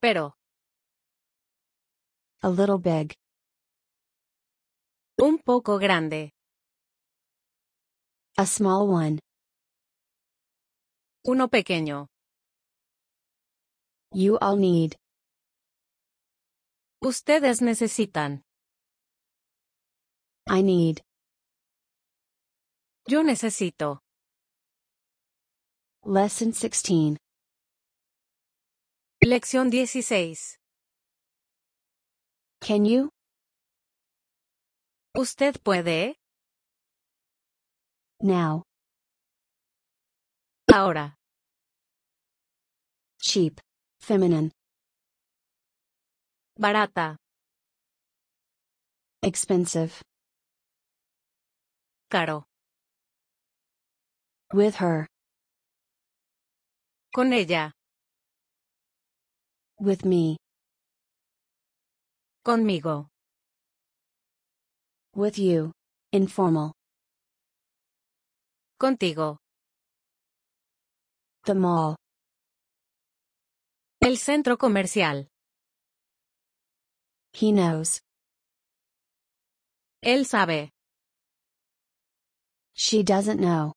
[0.00, 0.34] Pero.
[2.42, 3.12] A little big.
[5.18, 6.30] Un poco grande.
[8.36, 9.18] A small one.
[11.24, 12.06] Uno pequeño.
[14.12, 14.96] You all need.
[17.02, 18.42] Ustedes necesitan.
[20.48, 21.02] I need.
[23.06, 24.00] Yo necesito.
[26.04, 27.18] Lesson 16.
[29.22, 30.58] Lección 16.
[32.60, 33.10] Can you?
[35.14, 36.14] ¿Usted puede?
[38.20, 38.62] Now.
[40.72, 41.14] Ahora.
[43.20, 43.60] Cheap.
[44.00, 44.50] Feminine.
[46.58, 47.16] Barata.
[49.22, 50.02] Expensive.
[52.10, 52.44] Caro.
[54.54, 55.06] With her.
[57.14, 57.72] Con ella.
[59.78, 60.36] With me.
[62.44, 63.08] Conmigo.
[65.14, 65.72] With you.
[66.12, 66.72] Informal.
[68.80, 69.36] Contigo.
[71.44, 71.96] The mall.
[74.08, 75.28] El centro comercial.
[77.34, 78.00] He knows.
[80.02, 80.70] Él sabe.
[82.72, 83.74] She doesn't know.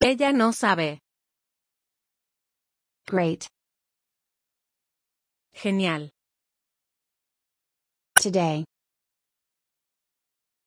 [0.00, 1.00] Ella no sabe.
[3.06, 3.48] Great.
[5.52, 6.08] Genial.
[8.18, 8.64] Today.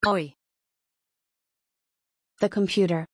[0.05, 0.35] Hoy.
[2.41, 3.07] The computer.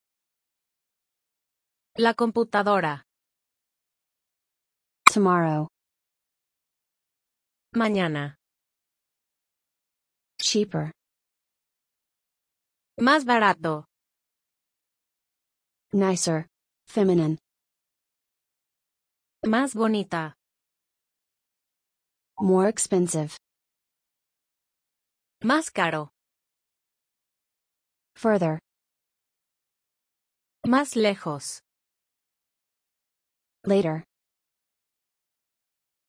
[1.98, 3.06] La computadora.
[5.12, 5.68] Tomorrow.
[7.76, 8.38] Mañana.
[10.42, 10.94] Cheaper.
[12.98, 13.84] Más barato.
[15.92, 16.48] Nicer.
[16.88, 17.38] Feminine.
[19.46, 20.34] Más bonita.
[22.40, 23.36] More expensive.
[25.44, 26.12] Más caro.
[28.16, 28.60] Further.
[30.66, 31.60] Más lejos.
[33.66, 34.06] Later.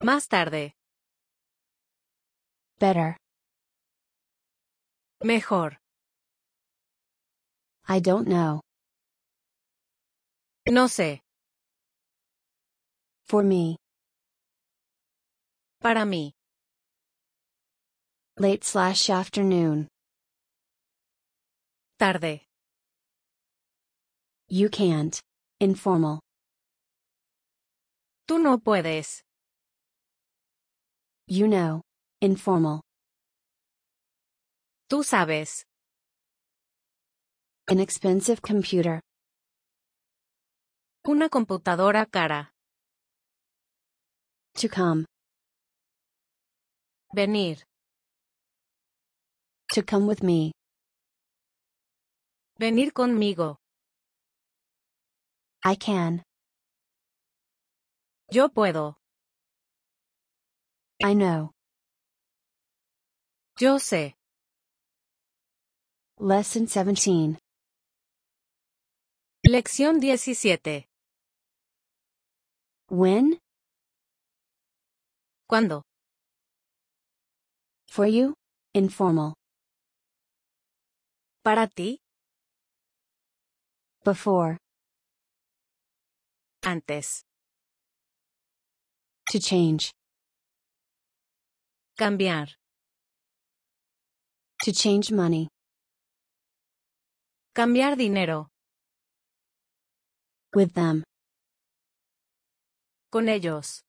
[0.03, 0.75] Más tarde.
[2.81, 3.17] Better.
[5.23, 5.79] Mejor.
[7.89, 8.61] I don't know.
[10.69, 11.21] No sé.
[13.29, 13.77] For me.
[15.81, 16.33] Para mí.
[18.39, 19.87] Late slash afternoon.
[22.01, 22.45] Tarde.
[24.49, 25.21] You can't.
[25.61, 26.19] Informal.
[28.27, 29.23] Tú no puedes.
[31.35, 31.81] You know.
[32.21, 32.83] Informal.
[34.87, 35.65] Tú sabes.
[37.71, 39.01] An expensive computer.
[41.09, 42.51] Una computadora cara.
[44.57, 45.07] To come.
[47.15, 47.63] Venir.
[49.73, 50.53] To come with me.
[52.59, 53.57] Venir conmigo.
[55.65, 56.23] I can.
[58.31, 59.02] Yo puedo.
[61.01, 61.53] I know.
[63.59, 64.15] Yo sé.
[66.19, 67.39] Lesson 17.
[69.45, 70.87] Lección 17.
[72.89, 73.39] When?
[75.49, 75.83] ¿Cuándo?
[77.89, 78.35] For you?
[78.75, 79.35] Informal.
[81.43, 81.99] ¿Para ti?
[84.05, 84.59] Before.
[86.63, 87.23] Antes.
[89.31, 89.93] To change.
[92.03, 92.49] Cambiar.
[94.65, 95.47] To change money.
[97.55, 98.49] Cambiar dinero.
[100.53, 101.05] With them.
[103.13, 103.83] Con ellos.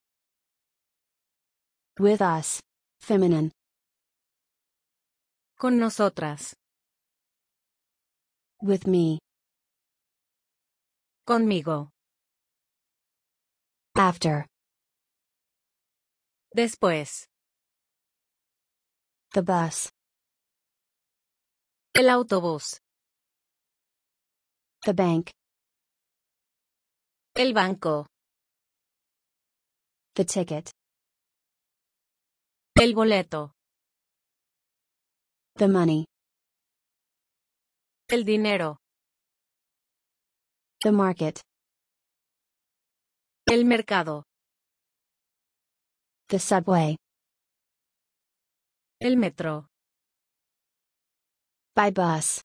[1.98, 2.60] With us.
[3.02, 3.52] Feminine.
[5.58, 6.54] Con nosotras.
[8.62, 9.18] With me.
[11.26, 11.90] Conmigo.
[13.96, 14.46] After.
[16.56, 17.33] Después.
[19.34, 19.90] The bus.
[21.96, 22.80] El autobús.
[24.86, 25.32] The bank.
[27.34, 28.06] El banco.
[30.14, 30.70] The ticket.
[32.80, 33.54] El boleto.
[35.56, 36.06] The money.
[38.10, 38.78] El dinero.
[40.84, 41.42] The market.
[43.48, 44.26] El mercado.
[46.28, 47.03] The subway.
[49.04, 49.68] El metro.
[51.76, 52.42] By bus.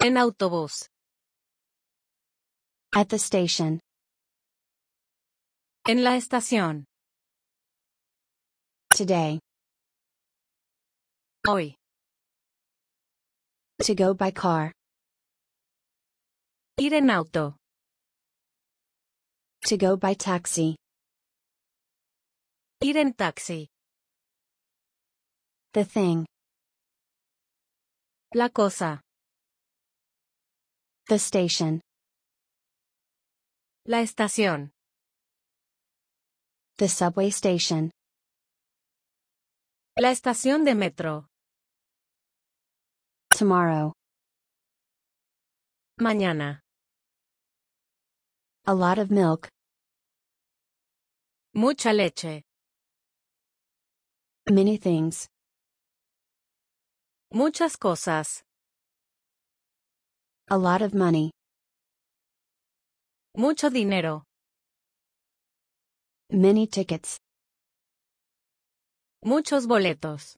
[0.00, 0.88] En autobús.
[2.94, 3.80] At the station.
[5.86, 6.86] En la estación.
[8.94, 9.40] Today.
[11.46, 11.76] Hoy.
[13.82, 14.72] To go by car.
[16.80, 17.56] Ir en auto.
[19.66, 20.76] To go by taxi.
[22.80, 23.68] Ir en taxi.
[25.76, 26.24] The thing.
[28.34, 29.02] La cosa.
[31.06, 31.82] The station.
[33.84, 34.70] La estación.
[36.78, 37.90] The subway station.
[39.98, 41.26] La estación de metro.
[43.34, 43.92] Tomorrow.
[46.00, 46.60] Mañana.
[48.64, 49.50] A lot of milk.
[51.52, 52.44] Mucha leche.
[54.48, 55.28] Many things.
[57.32, 58.42] Muchas cosas.
[60.48, 61.32] A lot of money.
[63.36, 64.22] Mucho dinero.
[66.30, 67.18] Many tickets.
[69.24, 70.36] Muchos boletos.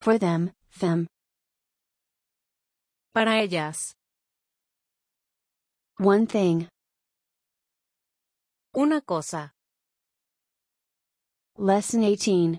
[0.00, 1.08] For them, them.
[3.12, 3.92] Para ellas.
[5.98, 6.68] One thing.
[8.74, 9.52] Una cosa.
[11.58, 12.58] Lesson 18.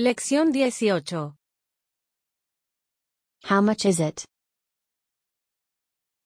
[0.00, 1.34] Lección 18.
[3.42, 4.24] How much is it?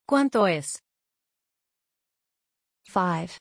[0.07, 0.83] ¿Cuánto es?
[2.87, 3.39] 5.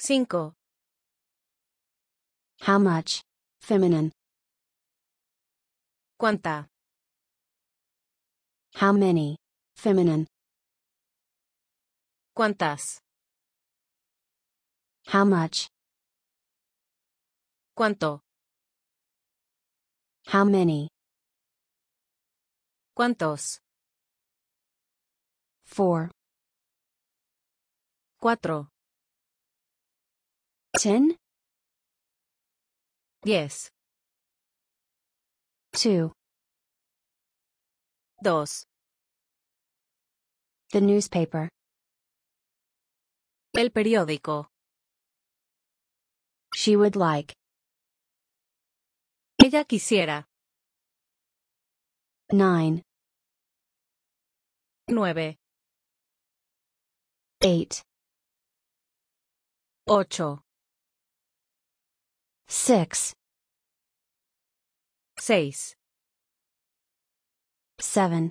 [0.00, 0.52] 5.
[2.62, 3.22] How much?
[3.60, 4.10] Feminine.
[6.18, 6.66] ¿Cuánta?
[8.74, 9.36] How many?
[9.76, 10.26] Feminine.
[12.34, 12.98] ¿Cuántas?
[15.06, 15.68] How much?
[17.76, 18.22] ¿Cuánto?
[20.32, 20.88] How many?
[22.94, 23.60] ¿Cuántos?
[25.66, 26.10] Four.
[28.18, 28.70] Cuatro.
[30.72, 31.18] Ten?
[33.22, 33.68] Diez.
[35.72, 36.12] Two.
[38.22, 38.64] Dos.
[40.72, 41.50] The newspaper.
[43.52, 44.46] El periódico.
[46.54, 47.36] She would like.
[49.38, 50.26] Ella quisiera.
[52.32, 52.82] 9
[54.88, 55.36] 9
[57.40, 57.82] 8
[59.86, 60.42] 8
[62.48, 63.12] 6
[65.18, 65.76] 6
[67.78, 68.30] 7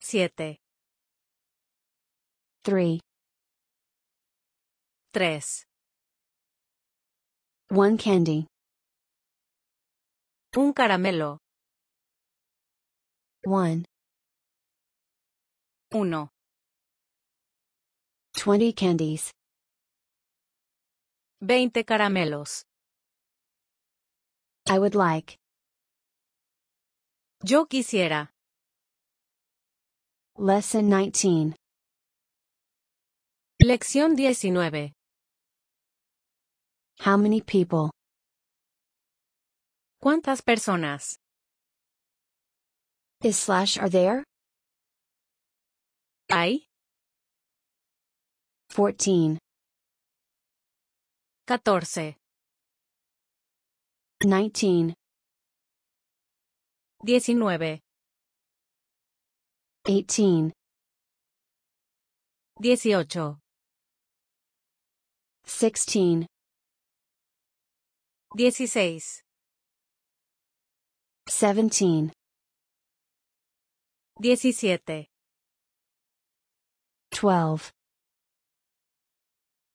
[0.00, 0.56] 7
[2.62, 3.00] 3
[5.12, 5.66] 3
[7.70, 8.51] 1 candy.
[10.54, 11.38] Un caramelo.
[13.42, 13.86] One.
[15.94, 16.28] Uno.
[18.36, 19.30] Twenty candies.
[21.40, 22.64] Veinte caramelos.
[24.68, 25.38] I would like.
[27.42, 28.28] Yo quisiera.
[30.36, 31.56] Lesson 19.
[33.64, 34.92] Lección 19.
[36.98, 37.90] How many people?
[40.02, 41.20] ¿Cuántas personas?
[43.22, 44.24] Is slash are there?
[46.28, 46.66] Hay
[48.74, 49.38] 14.
[51.46, 52.16] 14.
[54.24, 54.94] 19.
[57.04, 57.80] 19.
[59.86, 60.52] 18.
[62.60, 63.38] 18.
[65.46, 66.26] 16.
[68.36, 69.22] 16.
[71.28, 72.12] 17.
[74.22, 75.06] 17.
[77.12, 77.72] 12.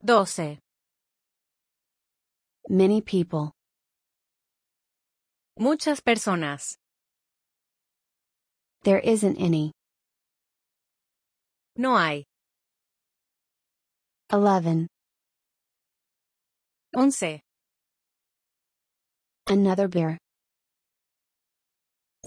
[0.06, 0.58] 12.
[2.70, 3.52] Many people.
[5.60, 6.78] Muchas personas.
[8.84, 9.72] There isn't any.
[11.76, 12.26] No hay.
[14.32, 14.88] 11.
[16.94, 17.40] 11.
[19.48, 20.18] Another beer.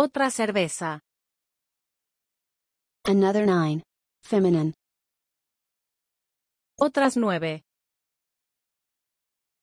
[0.02, 0.98] Otra cerveza.
[3.04, 3.82] Another 9.
[4.24, 4.72] Feminine.
[6.78, 7.60] Otras nueve.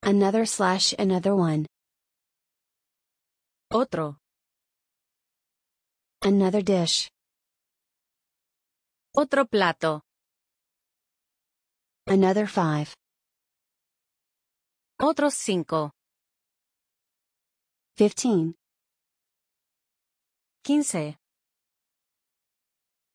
[0.03, 1.65] Another slash another one.
[3.71, 4.19] Otro.
[6.21, 7.09] Another dish.
[9.15, 10.01] Otro plato.
[12.05, 12.93] Another 5.
[14.99, 15.89] Otros cinco.
[17.95, 18.56] 15.
[20.67, 21.15] 15.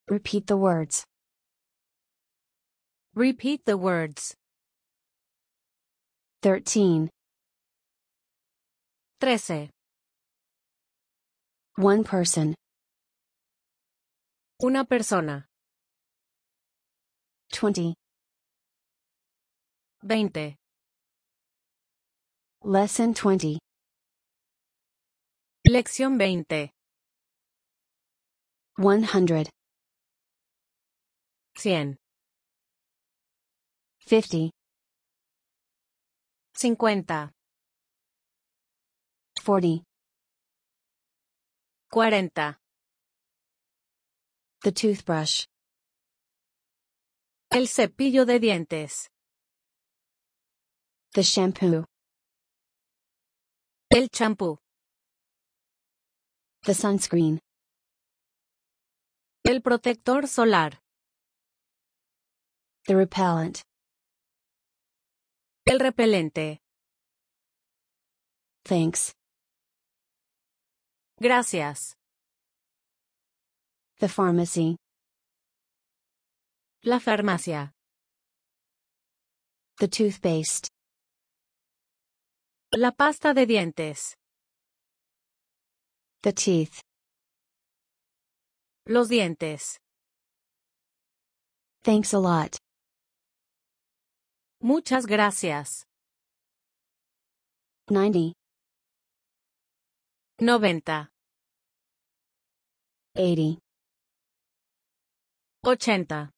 [0.08, 1.04] Repeat the words.
[3.14, 4.34] Repeat the words.
[6.40, 7.10] 13.
[9.20, 9.68] 13.
[11.76, 12.54] One person.
[14.62, 15.44] Una persona.
[17.52, 17.94] 20.
[20.02, 20.56] 20.
[22.64, 23.58] Lesson 20.
[25.68, 26.72] Lección 20.
[28.78, 29.50] 100.
[31.56, 31.96] 100.
[34.06, 34.50] 50.
[36.54, 37.30] 50.
[39.44, 39.82] 40.
[41.90, 42.58] 40.
[44.62, 45.44] The toothbrush.
[47.50, 49.08] El cepillo de dientes.
[51.12, 51.84] The shampoo.
[53.90, 54.56] El champú.
[56.64, 57.38] The sunscreen.
[59.44, 60.80] El protector solar.
[62.86, 63.62] The repellent.
[65.66, 66.60] El repelente.
[68.64, 69.12] Thanks.
[71.18, 71.96] Gracias.
[73.98, 74.76] The pharmacy.
[76.84, 77.72] La farmacia.
[79.78, 80.68] The toothpaste.
[82.72, 84.14] La pasta de dientes.
[86.22, 86.80] The teeth.
[88.86, 89.78] Los dientes.
[91.82, 92.56] Thanks a lot.
[94.60, 95.84] Muchas gracias.
[97.88, 98.32] 90.
[100.42, 101.08] 90,
[103.14, 103.58] 80,
[105.62, 106.30] 80,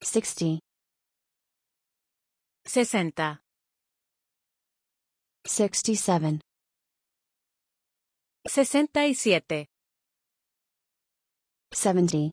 [0.00, 0.60] 60,
[2.64, 3.40] 60,
[5.44, 6.40] 67,
[8.46, 9.66] 67,
[11.72, 12.32] 70,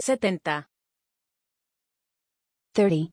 [0.00, 0.66] 70,
[2.74, 3.10] 30,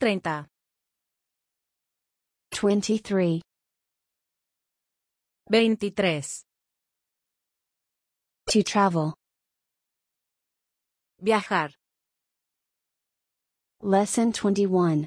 [0.00, 0.46] 30,
[2.50, 3.42] 23,
[5.50, 6.42] 23,
[8.48, 9.14] to travel.
[11.18, 11.72] viajar,
[13.82, 15.06] Lesson 21.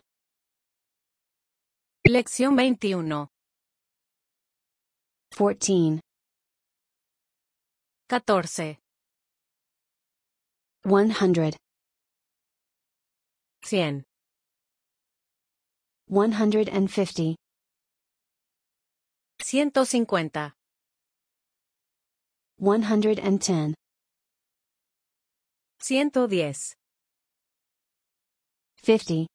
[2.05, 3.27] lección 21,
[5.31, 6.01] 14,
[8.10, 8.80] 14,
[10.84, 11.55] 100,
[13.62, 14.03] 100,
[16.07, 17.36] 150,
[19.38, 20.55] 150,
[22.57, 23.76] 110,
[25.80, 26.78] 110,
[28.82, 29.28] 50,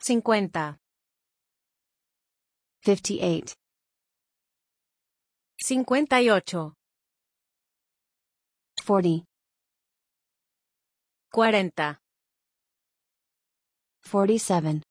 [0.00, 0.78] 50,
[2.82, 3.54] 58,
[5.60, 6.72] 58,
[8.84, 9.24] 40,
[11.32, 11.98] 40,
[14.02, 14.82] 47,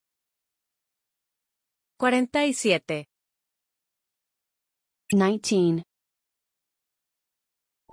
[1.98, 3.06] 47,
[5.14, 5.84] 19,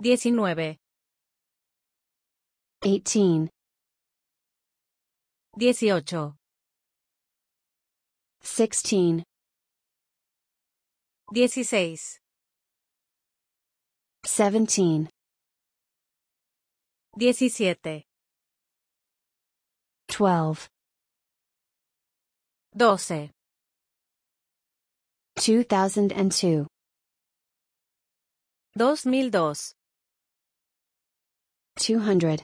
[0.01, 0.77] 19,
[2.83, 3.49] 18,
[5.57, 6.35] 18,
[8.43, 9.23] 16,
[11.33, 12.24] 16,
[14.25, 15.07] 17,
[17.17, 18.03] 17,
[20.07, 20.67] 12,
[22.75, 23.29] 12,
[25.37, 26.67] 2002,
[28.77, 29.73] 2002,
[31.77, 32.41] 200,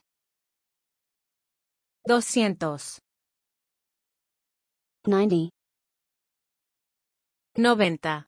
[2.07, 2.99] 200,
[5.05, 5.49] 90,
[7.57, 8.25] 90,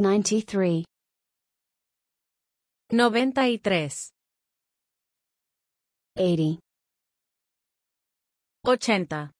[0.00, 0.84] 93,
[2.88, 4.12] 93,
[6.16, 6.60] 80,
[8.62, 9.30] 80,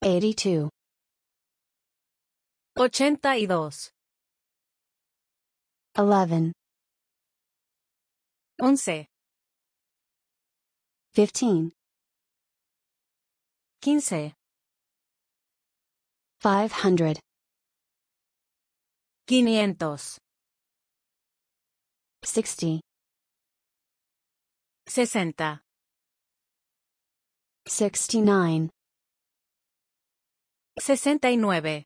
[0.00, 0.70] 82,
[2.74, 3.92] 82,
[5.94, 6.52] 11,
[8.58, 9.06] 11,
[11.14, 11.72] 15,
[13.82, 14.32] 15,
[16.40, 17.20] 500,
[19.26, 20.21] 500,
[22.24, 22.80] 60,
[24.86, 25.60] 60,
[27.66, 28.70] 69,
[30.78, 31.84] 69,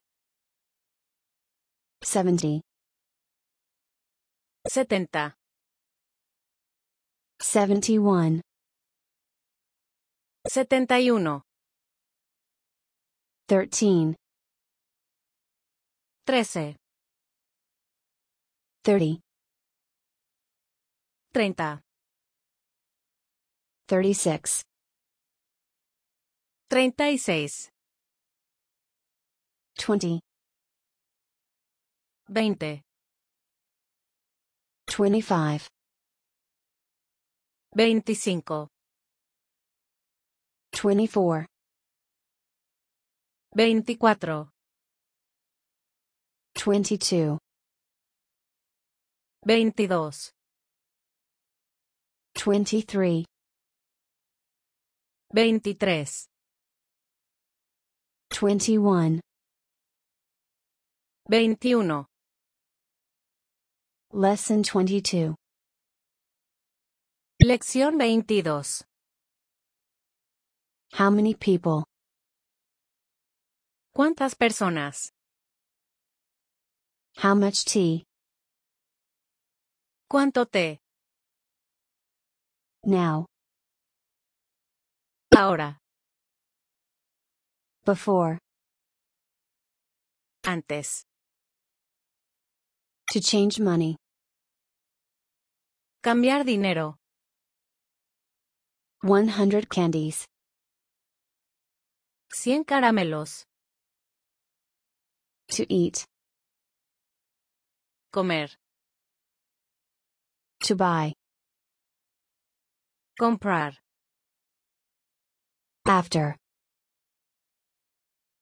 [2.03, 2.62] 70,
[4.68, 5.32] 70,
[7.41, 8.41] 71,
[10.49, 11.43] 71,
[13.49, 14.14] 13,
[16.26, 16.76] 13,
[18.84, 19.20] 30,
[21.37, 21.82] 30,
[23.89, 24.62] 36,
[26.70, 27.68] 36,
[29.76, 30.20] 20,
[32.30, 32.80] 20,
[34.87, 35.68] 25,
[37.76, 38.68] 25,
[40.72, 41.47] 24,
[43.55, 44.49] 24,
[46.55, 47.39] 22,
[49.45, 50.36] 22,
[52.37, 53.24] 23,
[55.32, 56.28] 23,
[58.30, 59.20] 21,
[61.28, 62.07] 21,
[64.12, 65.34] Lesson 22.
[67.43, 68.84] lección 22.
[70.93, 71.84] How many people?
[73.95, 75.11] ¿Cuántas personas?
[77.16, 78.05] How much tea?
[80.09, 80.78] ¿Cuánto té?
[82.87, 83.26] Now,
[85.37, 85.76] Ahora,
[87.84, 88.39] before,
[90.45, 91.03] antes,
[93.11, 93.97] to change money.
[96.01, 96.95] cambiar dinero,
[99.03, 100.24] 100 candies.
[102.30, 103.43] 100 caramelos,
[105.49, 106.05] To eat.
[108.12, 108.49] comer,
[110.61, 111.12] To buy.
[113.17, 113.75] Comprar,
[115.89, 116.37] After.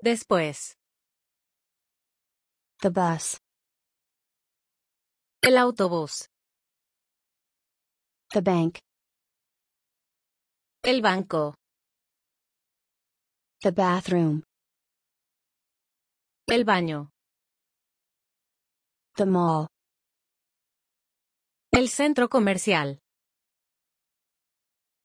[0.02, 0.78] Después.
[2.80, 3.38] The bus.
[5.42, 6.30] El autobús.
[8.30, 8.78] The bank.
[10.82, 11.54] El banco.
[13.60, 14.42] The bathroom.
[16.48, 17.10] El baño.
[19.16, 19.66] The mall.
[21.72, 23.03] El centro comercial.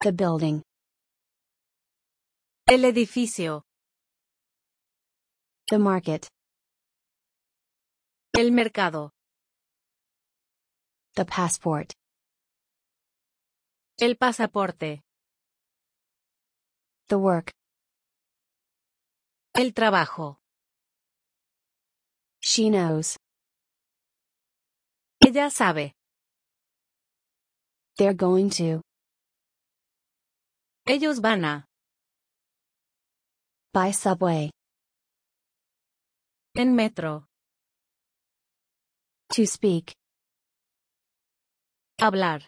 [0.02, 0.62] The building.
[2.66, 3.64] El edificio.
[5.68, 6.26] The market.
[8.32, 9.10] El mercado.
[11.16, 11.92] The passport.
[13.98, 15.02] El pasaporte.
[17.08, 17.50] The work.
[19.52, 20.38] El trabajo.
[22.40, 23.18] She knows.
[25.20, 25.92] Ella sabe.
[27.98, 28.80] They're going to.
[30.90, 31.64] Ellos van a.
[33.72, 34.50] By subway.
[36.56, 37.26] En metro.
[39.34, 39.94] To speak.
[42.00, 42.42] Hablar.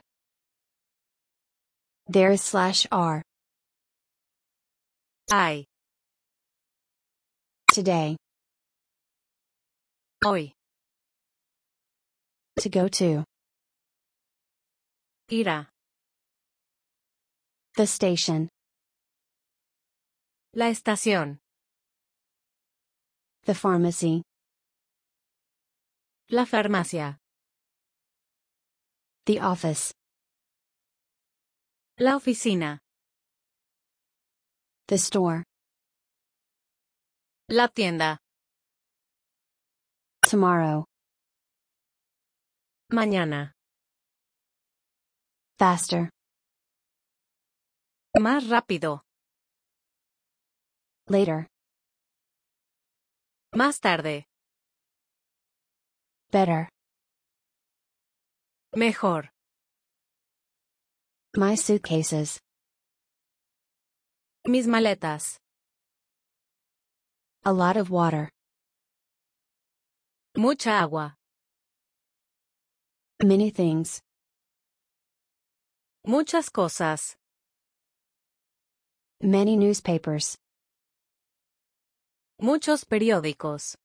[2.08, 3.22] There is slash R.
[5.30, 5.64] Hay.
[7.72, 8.16] Today.
[10.24, 10.52] Hoy.
[12.58, 13.24] To go to.
[15.30, 15.71] Irá.
[17.74, 18.50] The station.
[20.52, 21.38] La estación.
[23.46, 24.22] The pharmacy.
[26.28, 27.16] La farmacia.
[29.24, 29.94] The office.
[31.98, 32.78] La oficina.
[34.88, 35.42] The store.
[37.48, 38.18] La tienda.
[40.26, 40.84] Tomorrow.
[42.92, 43.52] Mañana.
[45.58, 46.10] Faster.
[48.20, 49.04] Más rápido.
[51.06, 51.48] Later.
[53.54, 54.26] Más tarde.
[56.30, 56.68] Better.
[58.74, 59.30] Mejor.
[61.34, 62.40] My suitcases.
[64.46, 65.38] Mis maletas.
[67.44, 68.28] A lot of water.
[70.36, 71.16] Mucha agua.
[73.24, 74.02] Many things.
[76.04, 77.16] Muchas cosas.
[79.24, 80.36] Many newspapers.
[82.40, 83.76] Muchos periódicos.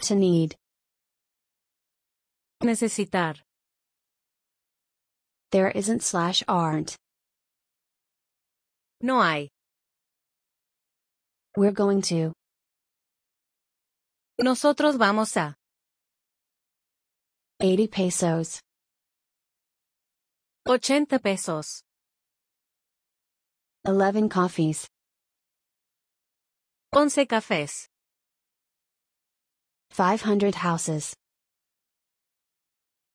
[0.00, 0.56] To need.
[2.62, 3.36] Necesitar.
[5.52, 6.96] There isn't slash aren't.
[9.00, 9.48] No hay.
[11.56, 12.34] We're going to.
[14.38, 15.56] Nosotros vamos a.
[17.58, 18.60] 80 pesos.
[20.66, 21.82] 80 pesos.
[23.86, 24.86] 11 coffees.
[26.92, 27.88] 11 cafés.
[29.90, 31.14] 500 houses.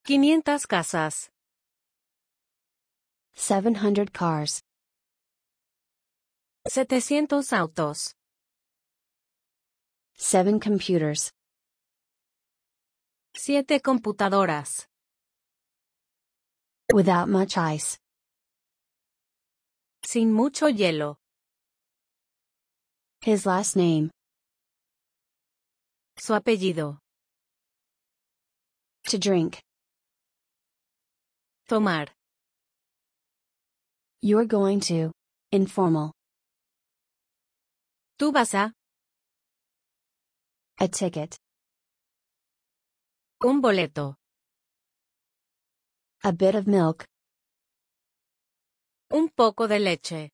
[0.05, 1.30] 500 casas.
[3.36, 4.61] 700 cars.
[6.68, 8.16] 700 autos.
[10.18, 11.32] 7 computers.
[13.36, 14.88] 7 computadoras.
[16.91, 17.99] Without much ice.
[20.08, 21.18] Sin mucho hielo.
[23.24, 24.12] His last name.
[26.18, 26.99] Su apellido.
[29.08, 29.60] To drink.
[31.68, 32.10] Tomar.
[34.22, 35.12] You're going to.
[35.51, 36.12] Informal.
[38.20, 38.74] Tú vas a.
[40.80, 41.36] A ticket.
[43.43, 44.16] Un boleto.
[46.24, 47.06] A bit of milk.
[49.12, 50.30] Un poco de leche.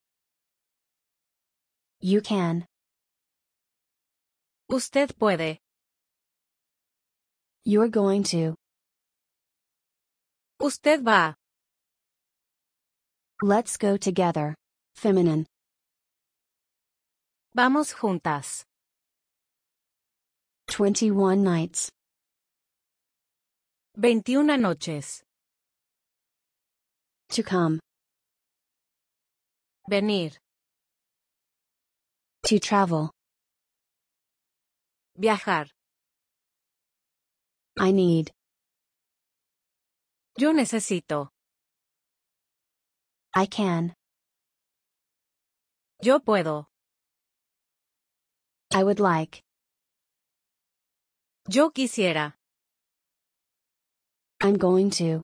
[2.00, 2.66] You can.
[4.70, 5.60] Usted puede.
[7.66, 8.56] You're going to.
[10.60, 11.36] Usted va.
[13.42, 14.56] Let's go together.
[14.96, 15.46] Feminine.
[17.54, 18.64] Vamos juntas.
[20.70, 21.92] 21 nights.
[24.00, 25.22] 21 noches.
[27.30, 27.80] To come.
[29.90, 30.32] Venir.
[32.46, 33.12] To travel.
[35.18, 35.68] Viajar.
[37.80, 38.32] I need.
[40.38, 41.30] Yo necesito.
[43.36, 43.94] I can.
[46.02, 46.66] Yo puedo.
[48.74, 49.44] I would like.
[51.48, 52.34] Yo quisiera.
[54.42, 55.22] I'm going to.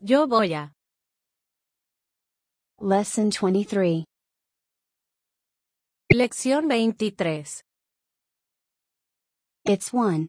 [0.00, 0.72] Yo voy a.
[2.84, 4.04] Lesson 23.
[6.12, 7.62] Lección 23.
[9.64, 10.26] It's one.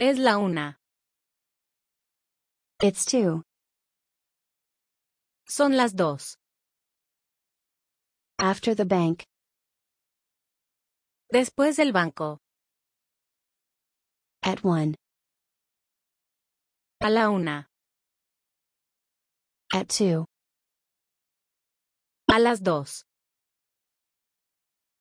[0.00, 0.78] Es la una.
[2.82, 3.42] It's two.
[5.46, 6.38] Son las dos.
[8.38, 9.24] After the bank.
[11.30, 12.38] Después del banco.
[14.42, 14.94] At one.
[17.02, 17.66] A la una.
[19.74, 20.24] At two.
[22.38, 23.04] A las dos.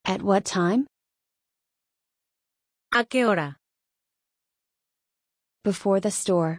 [0.03, 0.88] At what time?
[2.91, 3.57] ¿A qué hora?
[5.63, 6.57] Before the store.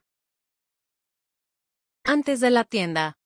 [2.05, 3.17] Antes de la tienda.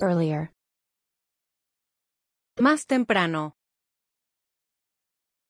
[0.00, 0.52] Earlier.
[2.60, 3.56] Más temprano.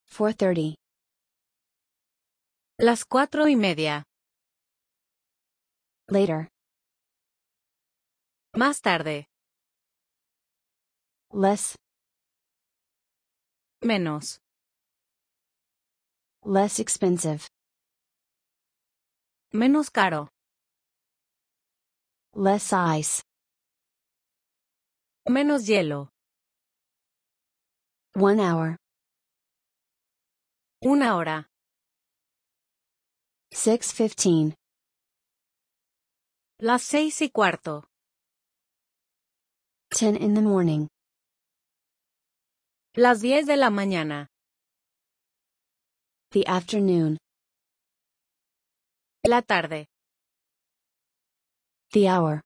[0.06, 0.74] 4:30.
[2.78, 4.04] Las cuatro y media.
[6.08, 6.48] Later.
[8.54, 9.28] Más tarde.
[11.32, 11.76] Less.
[13.82, 14.40] Menos.
[16.42, 17.46] Less expensive.
[19.52, 20.30] Menos caro.
[22.34, 23.22] Less ice.
[25.28, 26.08] Menos hielo.
[28.14, 28.76] One hour.
[30.82, 31.46] Una hora.
[33.52, 34.54] 6:15.
[36.60, 37.84] Las seis y cuarto.
[39.90, 40.88] 10 in the morning.
[42.98, 44.26] Las diez de la mañana.
[46.32, 47.16] The afternoon.
[49.24, 49.86] La tarde.
[51.92, 52.40] The hour.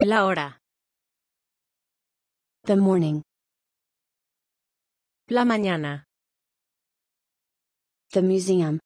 [0.00, 0.58] La hora.
[2.64, 3.22] The morning.
[5.30, 6.04] La mañana.
[8.10, 8.80] The museum.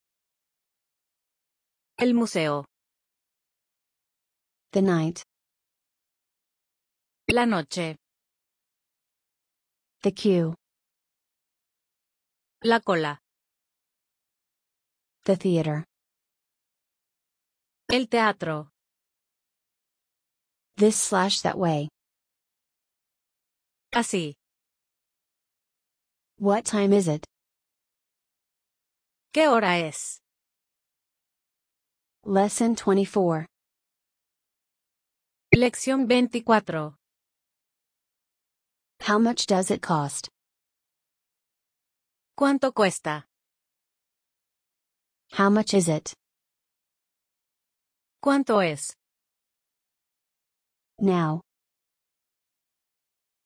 [1.99, 2.67] El museo.
[4.71, 5.25] The night.
[7.27, 7.97] La noche.
[10.03, 10.55] The queue.
[12.63, 13.19] La cola.
[15.25, 15.85] The theater.
[17.91, 18.69] El teatro.
[20.77, 21.89] This slash that way.
[23.93, 24.35] Así.
[26.39, 27.25] What time is it?
[29.33, 30.21] ¿Qué hora es?
[32.25, 33.47] Lesson 24.
[35.55, 36.96] Lección 24.
[39.01, 40.29] How much does it cost?
[42.39, 43.25] ¿Cuánto cuesta?
[45.33, 46.15] How much is it?
[48.23, 48.95] ¿Cuánto es?
[50.99, 51.43] Now.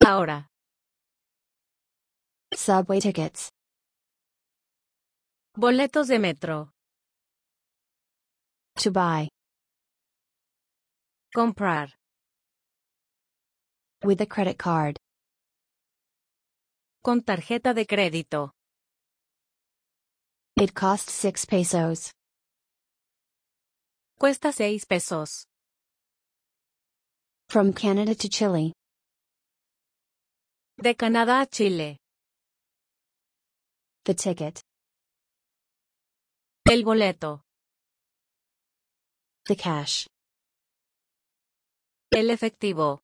[0.04, 0.46] Ahora.
[2.54, 3.50] Subway tickets.
[5.56, 6.70] Boletos de metro.
[8.76, 9.28] To buy.
[11.36, 11.90] Comprar.
[14.02, 14.96] With a credit card.
[17.02, 18.52] Con tarjeta de crédito.
[20.56, 22.12] It costs 6 pesos.
[24.18, 25.46] Cuesta seis pesos.
[27.48, 28.74] From Canada to Chile.
[30.76, 31.96] De Canadá a Chile.
[34.04, 34.60] The ticket.
[36.70, 37.40] El boleto.
[39.46, 40.06] The cash.
[42.12, 43.00] El efectivo.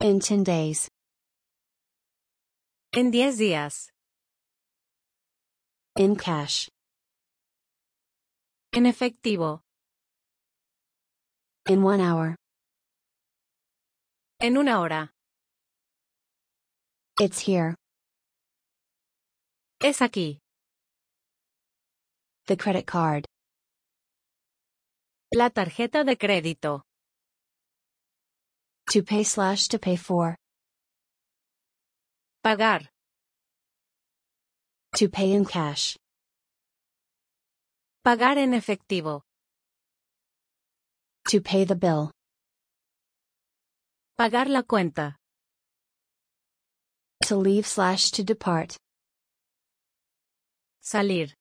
[0.00, 0.90] In 10 days.
[2.98, 3.92] En 10 días.
[5.98, 6.68] In cash.
[8.72, 9.60] En efectivo.
[11.68, 12.36] In 1 hour.
[14.40, 15.10] En una hora.
[17.20, 17.74] It's here.
[19.78, 20.38] Es aquí.
[22.46, 23.26] The credit card.
[25.34, 26.80] La tarjeta de crédito.
[28.90, 30.34] To pay slash to pay for.
[32.46, 32.86] Pagar.
[34.98, 35.96] To pay in cash.
[38.04, 39.22] Pagar en efectivo.
[41.30, 42.12] To pay the bill.
[44.16, 45.16] Pagar la cuenta.
[47.24, 48.76] To leave slash to depart.
[50.80, 51.32] Salir.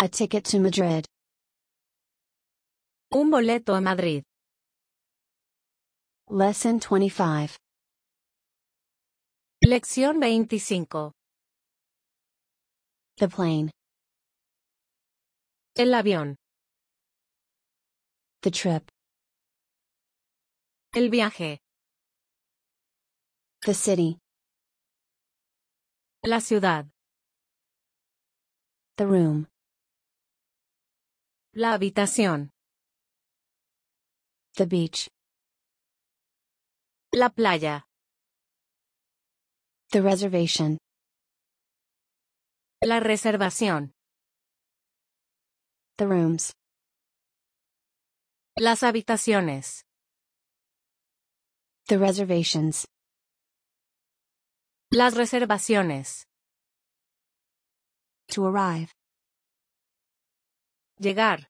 [0.00, 1.04] A ticket to Madrid.
[3.12, 4.22] Un boleto a Madrid.
[6.30, 7.58] Lesson 25.
[9.66, 11.12] Lección 25.
[13.16, 13.70] The plane.
[15.74, 16.36] El avión.
[18.42, 18.90] The trip.
[20.92, 21.62] El viaje.
[23.62, 24.18] The city.
[26.22, 26.84] La ciudad.
[28.98, 29.46] The room.
[31.54, 32.50] La habitación.
[34.56, 35.08] The beach.
[37.12, 37.86] La playa.
[39.94, 40.76] The reservation.
[42.82, 43.92] La reservación.
[45.98, 46.52] The rooms.
[48.58, 49.84] Las habitaciones.
[51.86, 52.88] The reservations.
[54.90, 56.24] Las reservaciones.
[58.32, 58.90] To arrive.
[60.98, 61.46] Llegar.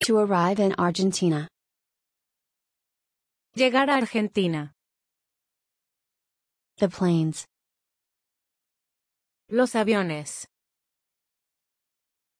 [0.00, 1.48] To arrive in Argentina.
[3.56, 4.73] Llegar a Argentina.
[6.76, 7.46] The planes.
[9.48, 10.46] Los aviones.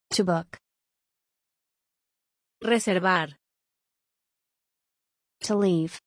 [0.09, 0.57] To book.
[2.61, 3.37] Reservar.
[5.43, 6.01] To leave.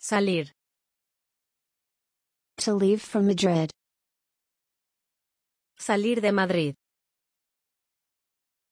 [0.00, 0.50] Salir.
[2.58, 3.70] To leave from Madrid.
[5.78, 6.74] Salir de Madrid.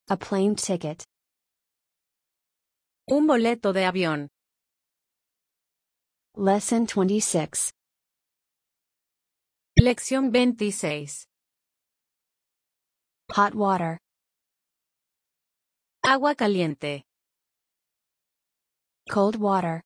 [0.08, 1.04] A plane ticket.
[3.06, 4.28] Un boleto de avión.
[6.36, 7.72] Lesson 26.
[9.76, 11.26] Lección 26.
[13.34, 13.98] Hot water.
[16.04, 17.02] Agua caliente.
[19.10, 19.82] Cold water.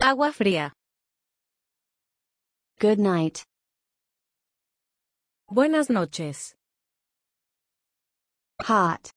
[0.00, 0.72] Agua fría.
[2.78, 3.44] Good night.
[5.48, 6.54] Buenas noches.
[8.60, 9.10] Hot.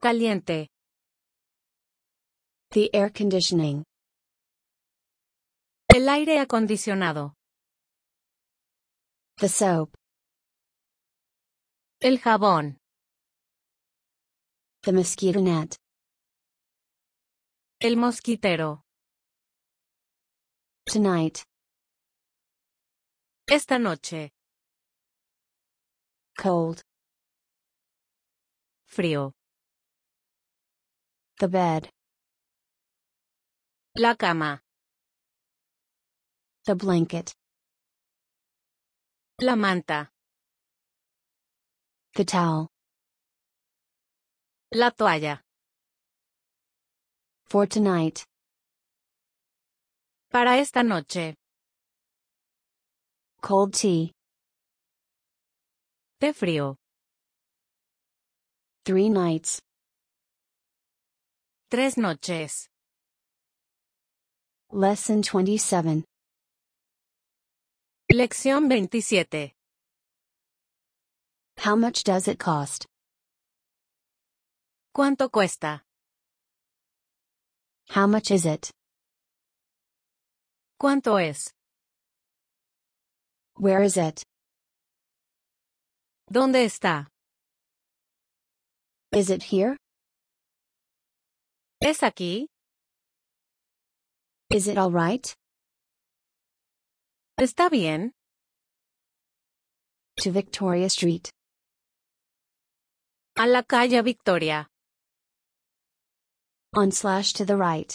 [0.00, 0.68] Caliente.
[2.70, 3.82] The air conditioning.
[5.88, 7.32] El aire acondicionado.
[9.38, 9.94] The soap.
[12.02, 12.76] El jabón.
[14.82, 15.76] The mosquito net.
[17.80, 18.82] El mosquitero.
[20.84, 21.42] Tonight.
[23.50, 24.30] Esta noche.
[26.36, 26.82] Cold.
[28.86, 29.32] Frío.
[31.38, 31.90] The bed.
[34.00, 34.60] La cama.
[36.66, 37.34] The blanket.
[39.40, 40.08] La manta.
[42.14, 42.68] The towel.
[44.72, 45.40] La toalla.
[47.48, 48.24] For tonight.
[50.30, 51.34] Para esta noche.
[53.42, 54.12] Cold tea.
[56.20, 56.76] Té frío.
[58.84, 59.60] Three nights.
[61.68, 62.68] Tres noches.
[64.70, 66.04] Lesson 27.
[68.12, 69.52] Lección 27.
[71.56, 72.84] How much does it cost?
[74.94, 75.80] ¿Cuánto cuesta?
[77.88, 78.70] How much is it?
[80.78, 81.50] ¿Cuánto es?
[83.56, 84.22] Where is it?
[86.30, 87.06] ¿Dónde está?
[89.12, 89.78] Is it here?
[91.82, 92.48] ¿Es aquí?
[94.50, 95.34] Is it alright?
[97.38, 98.12] ¿Está bien?
[100.20, 101.30] To Victoria Street.
[103.36, 104.66] A la calle Victoria.
[106.74, 107.94] On slash to the right.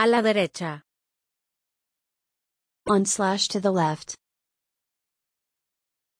[0.00, 0.82] A la derecha.
[2.88, 4.16] On slash to the left.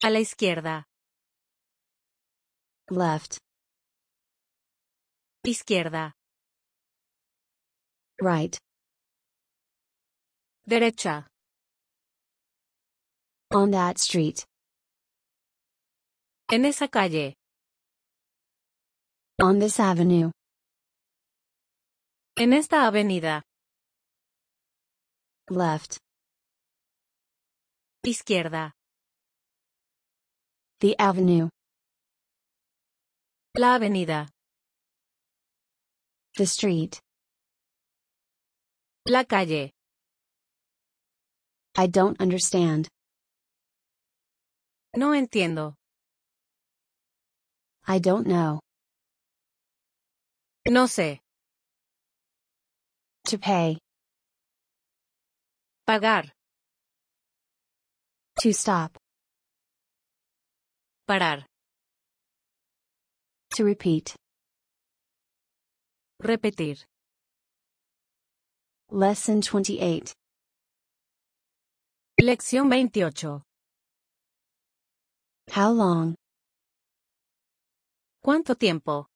[0.04, 0.84] A la izquierda.
[2.88, 3.40] Left.
[5.44, 6.12] Izquierda.
[8.22, 8.56] Right.
[10.64, 11.26] Derecha.
[13.50, 14.46] On that street.
[16.48, 17.34] En esa calle.
[19.40, 20.30] On this avenue.
[22.38, 23.42] En esta avenida.
[25.50, 25.98] Left.
[28.06, 28.70] Izquierda.
[30.78, 31.48] The avenue.
[33.58, 34.28] La avenida.
[36.36, 37.02] The street.
[39.04, 39.72] La calle.
[41.76, 42.86] I don't understand.
[44.94, 45.74] No entiendo.
[47.88, 48.60] I don't know.
[50.68, 51.18] No sé.
[53.26, 53.78] To pay.
[55.84, 56.30] Pagar.
[58.40, 58.96] To stop.
[61.08, 61.44] Parar.
[63.56, 64.14] To repeat.
[66.22, 66.84] Repetir.
[68.94, 70.12] Lesson 28.
[72.20, 73.42] Lección 28.
[75.54, 76.14] How long?
[78.22, 79.06] ¿Cuánto tiempo?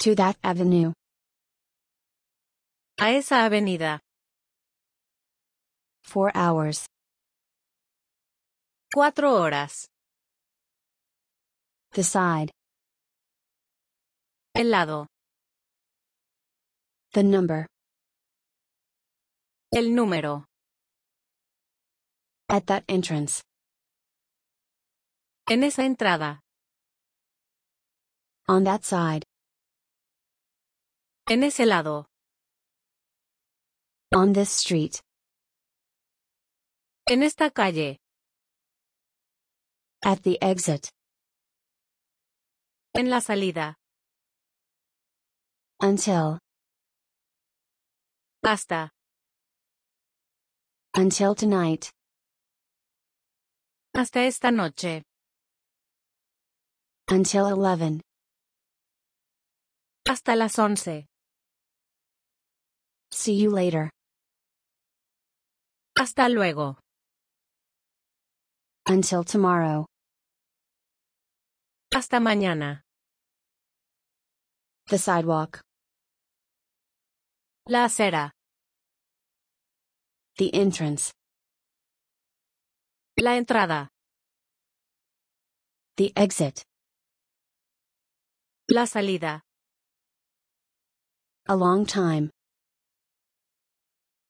[0.00, 0.92] To that avenue.
[2.98, 4.00] A esa avenida.
[6.02, 6.84] Four hours.
[8.92, 9.86] Cuatro horas.
[11.92, 12.50] The side.
[14.52, 15.06] El lado.
[17.18, 17.66] The number.
[19.74, 20.44] El número.
[22.48, 23.42] At that entrance.
[25.50, 26.38] En esa entrada.
[28.46, 29.24] On that side.
[31.28, 32.06] En ese lado.
[34.14, 35.02] On this street.
[37.10, 37.98] En esta calle.
[40.04, 40.88] At the exit.
[42.94, 43.74] En la salida.
[45.80, 46.38] Until.
[48.44, 48.90] Hasta.
[50.94, 51.90] Until tonight.
[53.94, 55.02] Hasta esta noche.
[57.10, 58.00] Until 11.
[60.08, 61.04] Hasta las once.
[63.10, 63.90] See you later.
[65.98, 66.76] Hasta luego.
[68.86, 69.84] Until tomorrow.
[71.92, 72.82] Hasta mañana.
[74.86, 75.60] The sidewalk.
[77.70, 78.30] La acera.
[80.38, 81.12] The entrance.
[83.20, 83.90] La entrada.
[85.98, 86.62] The exit.
[88.70, 89.42] La salida.
[91.46, 92.30] A long time.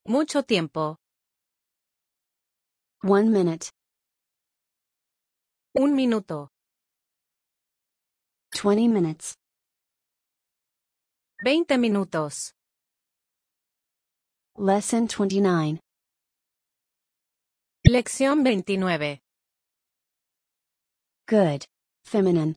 [0.08, 0.96] Mucho tiempo.
[3.04, 3.70] One minute.
[5.74, 6.48] Un minuto.
[8.50, 9.34] 20 minutes.
[11.44, 12.57] Veinte minutos.
[14.60, 15.78] Lesson 29.
[17.86, 19.20] Lección 29.
[21.28, 21.64] Good.
[22.04, 22.56] Feminine.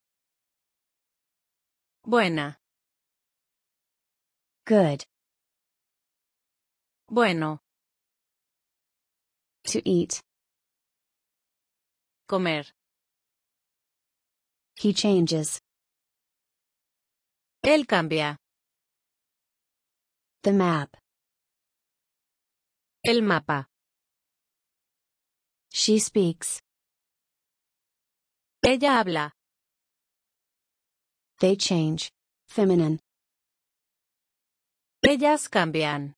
[2.03, 2.57] Buena.
[4.65, 5.03] Good.
[7.07, 7.59] Bueno.
[9.65, 10.21] To eat.
[12.27, 12.65] Comer.
[14.75, 15.59] He changes.
[17.63, 18.37] Él cambia.
[20.41, 21.00] The map.
[23.03, 23.67] El mapa.
[25.73, 26.61] She speaks.
[28.63, 29.31] Ella habla.
[31.39, 32.11] They change.
[32.47, 32.99] Feminine.
[35.03, 36.13] Ellas cambian.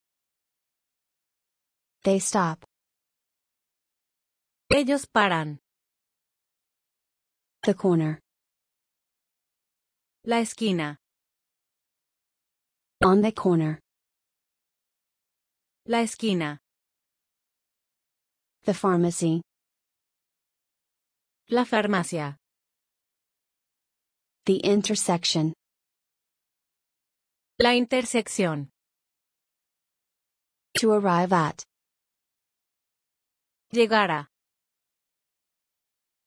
[2.03, 2.65] They stop.
[4.69, 5.59] Ellos paran.
[7.63, 8.19] The corner.
[10.25, 10.97] La esquina.
[13.01, 13.79] On the corner.
[15.85, 16.59] La esquina.
[18.65, 19.41] The pharmacy.
[21.49, 22.37] La farmacia.
[24.45, 25.53] The intersection.
[27.59, 28.69] La intersección.
[30.79, 31.63] To arrive at.
[33.73, 34.27] Llegar a.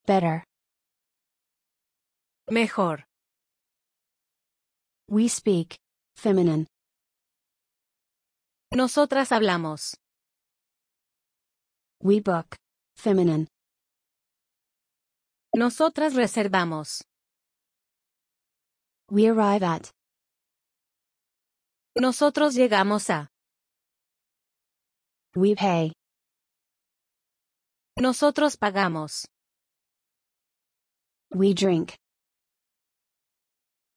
[0.04, 0.44] Better.
[2.50, 3.04] Mejor.
[5.08, 5.78] We speak.
[6.16, 6.66] Feminine.
[8.72, 9.96] Nosotras hablamos.
[12.02, 12.56] We book.
[12.96, 13.48] Feminine.
[15.54, 17.02] Nosotras reservamos.
[19.10, 19.90] We arrive at.
[21.98, 23.28] Nosotros llegamos a.
[25.34, 25.92] We pay.
[27.98, 29.26] Nosotros pagamos.
[31.30, 31.96] We drink.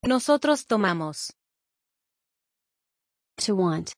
[0.06, 1.32] Nosotros tomamos.
[3.40, 3.94] To want.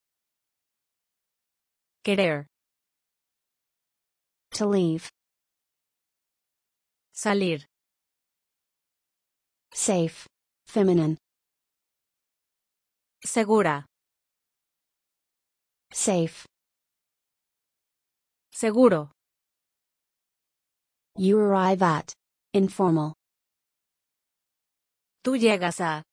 [2.04, 2.51] Querer.
[4.56, 5.10] To leave.
[7.14, 7.64] Salir.
[9.74, 10.28] Safe.
[10.68, 11.18] Feminine.
[13.24, 13.86] Segura.
[15.94, 16.46] Safe.
[18.52, 19.12] Seguro.
[21.18, 22.14] You arrive at.
[22.54, 23.14] Informal.
[25.24, 26.04] Tú llegas a.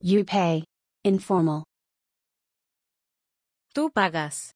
[0.00, 0.64] You pay.
[1.04, 1.64] Informal.
[3.74, 4.52] Tú pagas.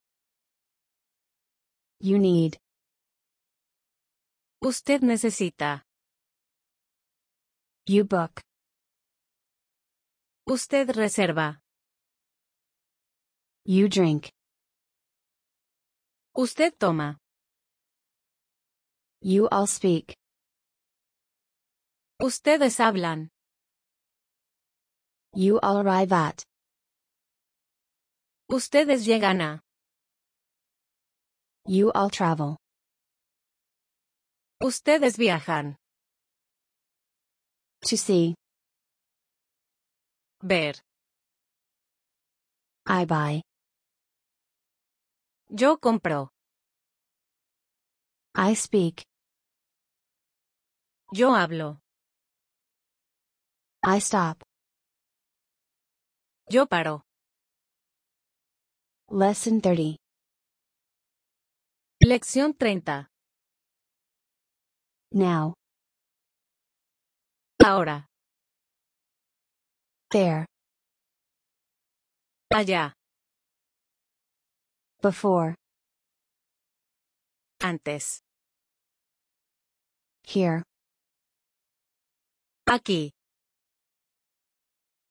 [2.01, 2.59] You need.
[4.63, 5.83] Usted necesita.
[7.87, 8.41] You book.
[10.47, 11.59] Usted reserva.
[13.65, 14.31] You drink.
[16.37, 17.19] Usted toma.
[19.21, 20.17] You all speak.
[22.23, 23.29] Ustedes hablan.
[25.35, 26.45] You all arrive at.
[28.49, 29.68] Ustedes llegan a.
[31.71, 32.57] You all travel.
[34.63, 35.77] Ustedes viajan.
[37.85, 38.35] To see.
[40.43, 40.81] Ver.
[42.87, 43.43] I buy.
[45.51, 46.29] Yo compro.
[48.35, 49.05] I speak.
[51.13, 51.81] Yo hablo.
[53.85, 54.43] I stop.
[56.49, 57.03] Yo paro.
[59.11, 59.99] Lesson 30.
[62.09, 63.07] Lección 30.
[65.13, 65.53] Now,
[67.63, 68.07] Ahora.
[70.11, 70.47] there,
[72.51, 72.95] Allá.
[75.03, 75.55] before,
[77.61, 78.21] Antes.
[80.25, 80.63] here,
[82.67, 83.11] Aquí.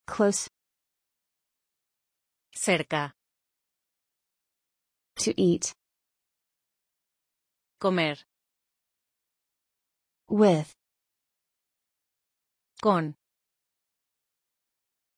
[0.07, 0.47] close,
[2.55, 3.11] Cerca.
[5.17, 5.73] to eat,
[7.79, 8.17] Comer.
[10.29, 10.73] with,
[12.81, 13.15] Con.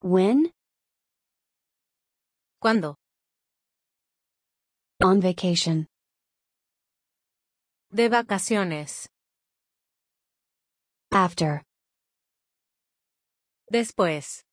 [0.02, 0.52] when,
[2.61, 2.95] ¿Cuándo?
[5.02, 5.88] on vacation,
[7.91, 9.07] De vacaciones.
[11.11, 11.64] after,
[13.72, 14.44] Después.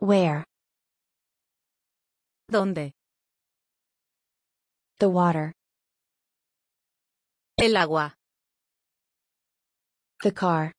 [0.00, 0.44] where,
[2.48, 2.92] ¿Dónde?
[4.98, 5.52] the water,
[7.62, 8.14] El agua.
[10.22, 10.72] the car,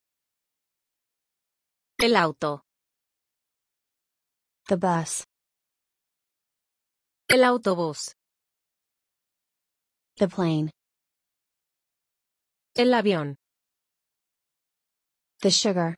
[1.99, 2.63] El auto.
[4.67, 5.23] the bus,
[7.29, 8.15] El autobús.
[10.17, 10.71] the plane,
[12.75, 13.35] El avión.
[15.41, 15.95] the sugar,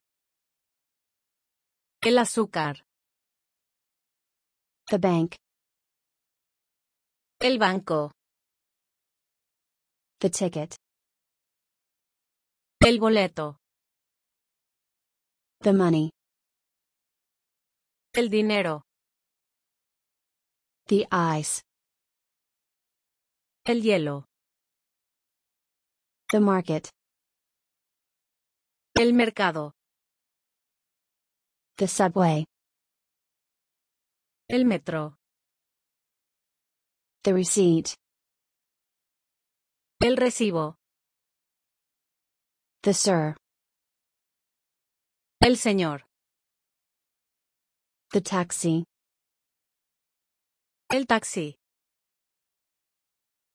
[2.02, 2.84] El azúcar.
[4.90, 5.38] the bank,
[7.40, 8.12] El banco.
[10.24, 10.78] The ticket,
[12.80, 13.58] El boleto.
[15.60, 16.12] the money,
[18.14, 18.84] El dinero.
[20.88, 21.62] the ice,
[23.66, 24.24] El hielo.
[26.32, 26.90] the market,
[28.98, 29.74] El mercado.
[31.76, 32.46] the subway,
[34.50, 35.18] El metro.
[37.26, 37.98] the receipt,
[40.04, 40.76] El recibo.
[42.82, 43.38] the sir,
[45.42, 46.02] El señor.
[48.12, 48.84] the taxi,
[50.92, 51.56] El taxi.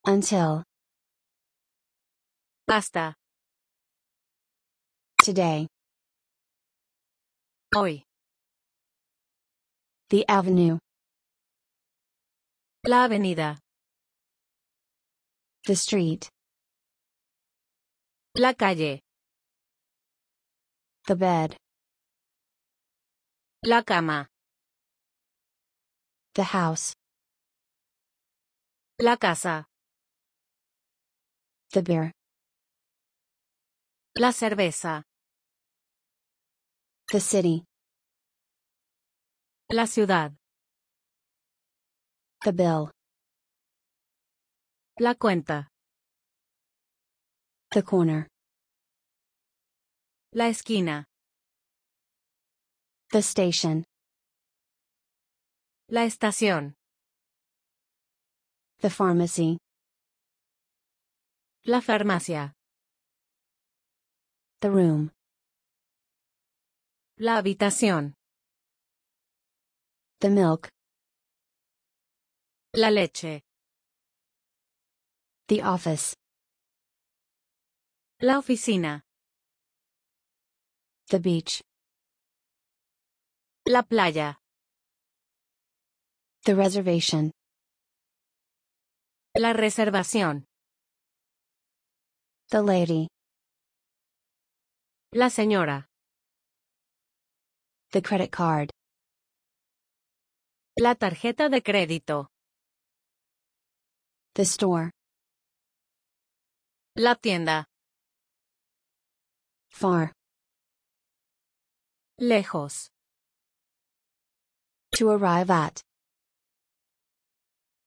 [0.07, 0.65] until,
[2.67, 3.15] Hasta.
[5.23, 5.67] today,
[7.75, 8.05] Hoy.
[10.09, 10.79] the avenue,
[12.87, 13.59] La avenida.
[15.67, 16.31] the street,
[18.39, 19.01] La calle.
[21.09, 21.57] the bed,
[23.65, 24.29] La cama.
[26.35, 26.93] the house,
[29.01, 29.67] La casa.
[31.73, 32.13] the beer,
[34.15, 35.03] La cerveza.
[37.11, 37.65] the city,
[39.73, 40.37] La ciudad.
[42.45, 42.93] the bill,
[45.01, 45.67] La cuenta.
[47.71, 48.27] The corner,
[50.33, 51.05] La esquina.
[53.13, 53.85] the station,
[55.91, 56.75] La estación.
[58.81, 59.59] the pharmacy,
[61.67, 62.53] La farmacia.
[64.61, 65.11] the room,
[67.19, 68.15] La habitación.
[70.21, 70.69] the milk,
[72.75, 73.43] La leche.
[75.49, 76.15] the office,
[78.21, 79.03] La oficina.
[81.11, 81.63] the beach,
[83.67, 84.37] La playa.
[86.45, 87.31] the reservation,
[89.37, 90.45] La reservación.
[92.51, 93.07] the lady,
[95.13, 95.87] La señora.
[97.93, 98.71] the credit card,
[100.77, 102.27] La tarjeta de crédito.
[104.35, 104.91] the store,
[106.97, 107.65] La tienda.
[109.79, 110.13] Far,
[112.21, 112.89] Lejos.
[114.97, 115.81] to arrive at,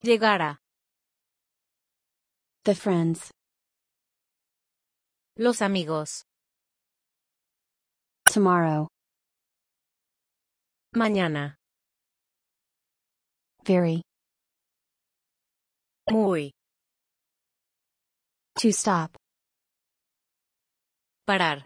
[0.04, 0.58] Llegar a.
[2.64, 3.30] the friends,
[5.38, 6.24] Los amigos.
[8.26, 8.88] tomorrow,
[10.96, 11.56] Mañana.
[13.66, 14.02] very,
[16.10, 16.52] Muy.
[18.60, 19.12] to stop,
[21.28, 21.64] Parar.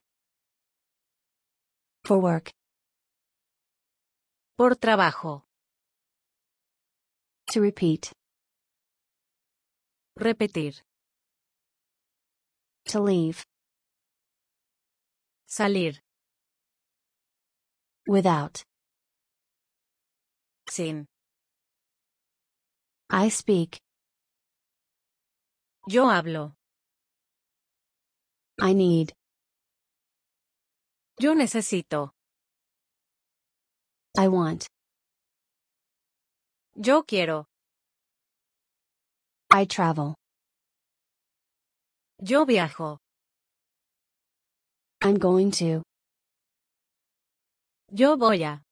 [2.05, 2.51] For work,
[4.57, 5.43] Por trabajo.
[7.51, 8.11] to repeat,
[10.19, 10.81] Repetir.
[12.85, 13.43] to leave,
[15.47, 15.99] Salir.
[18.07, 18.63] without,
[20.69, 21.05] Sin.
[23.09, 23.79] I speak.
[25.87, 26.53] Yo hablo.
[28.59, 29.13] I need.
[31.17, 32.11] Yo necesito.
[34.17, 34.65] I want.
[36.75, 37.45] Yo quiero.
[39.49, 40.15] I travel.
[42.21, 42.97] Yo viajo.
[45.01, 45.83] I'm going to.
[47.91, 48.64] Yo voy a.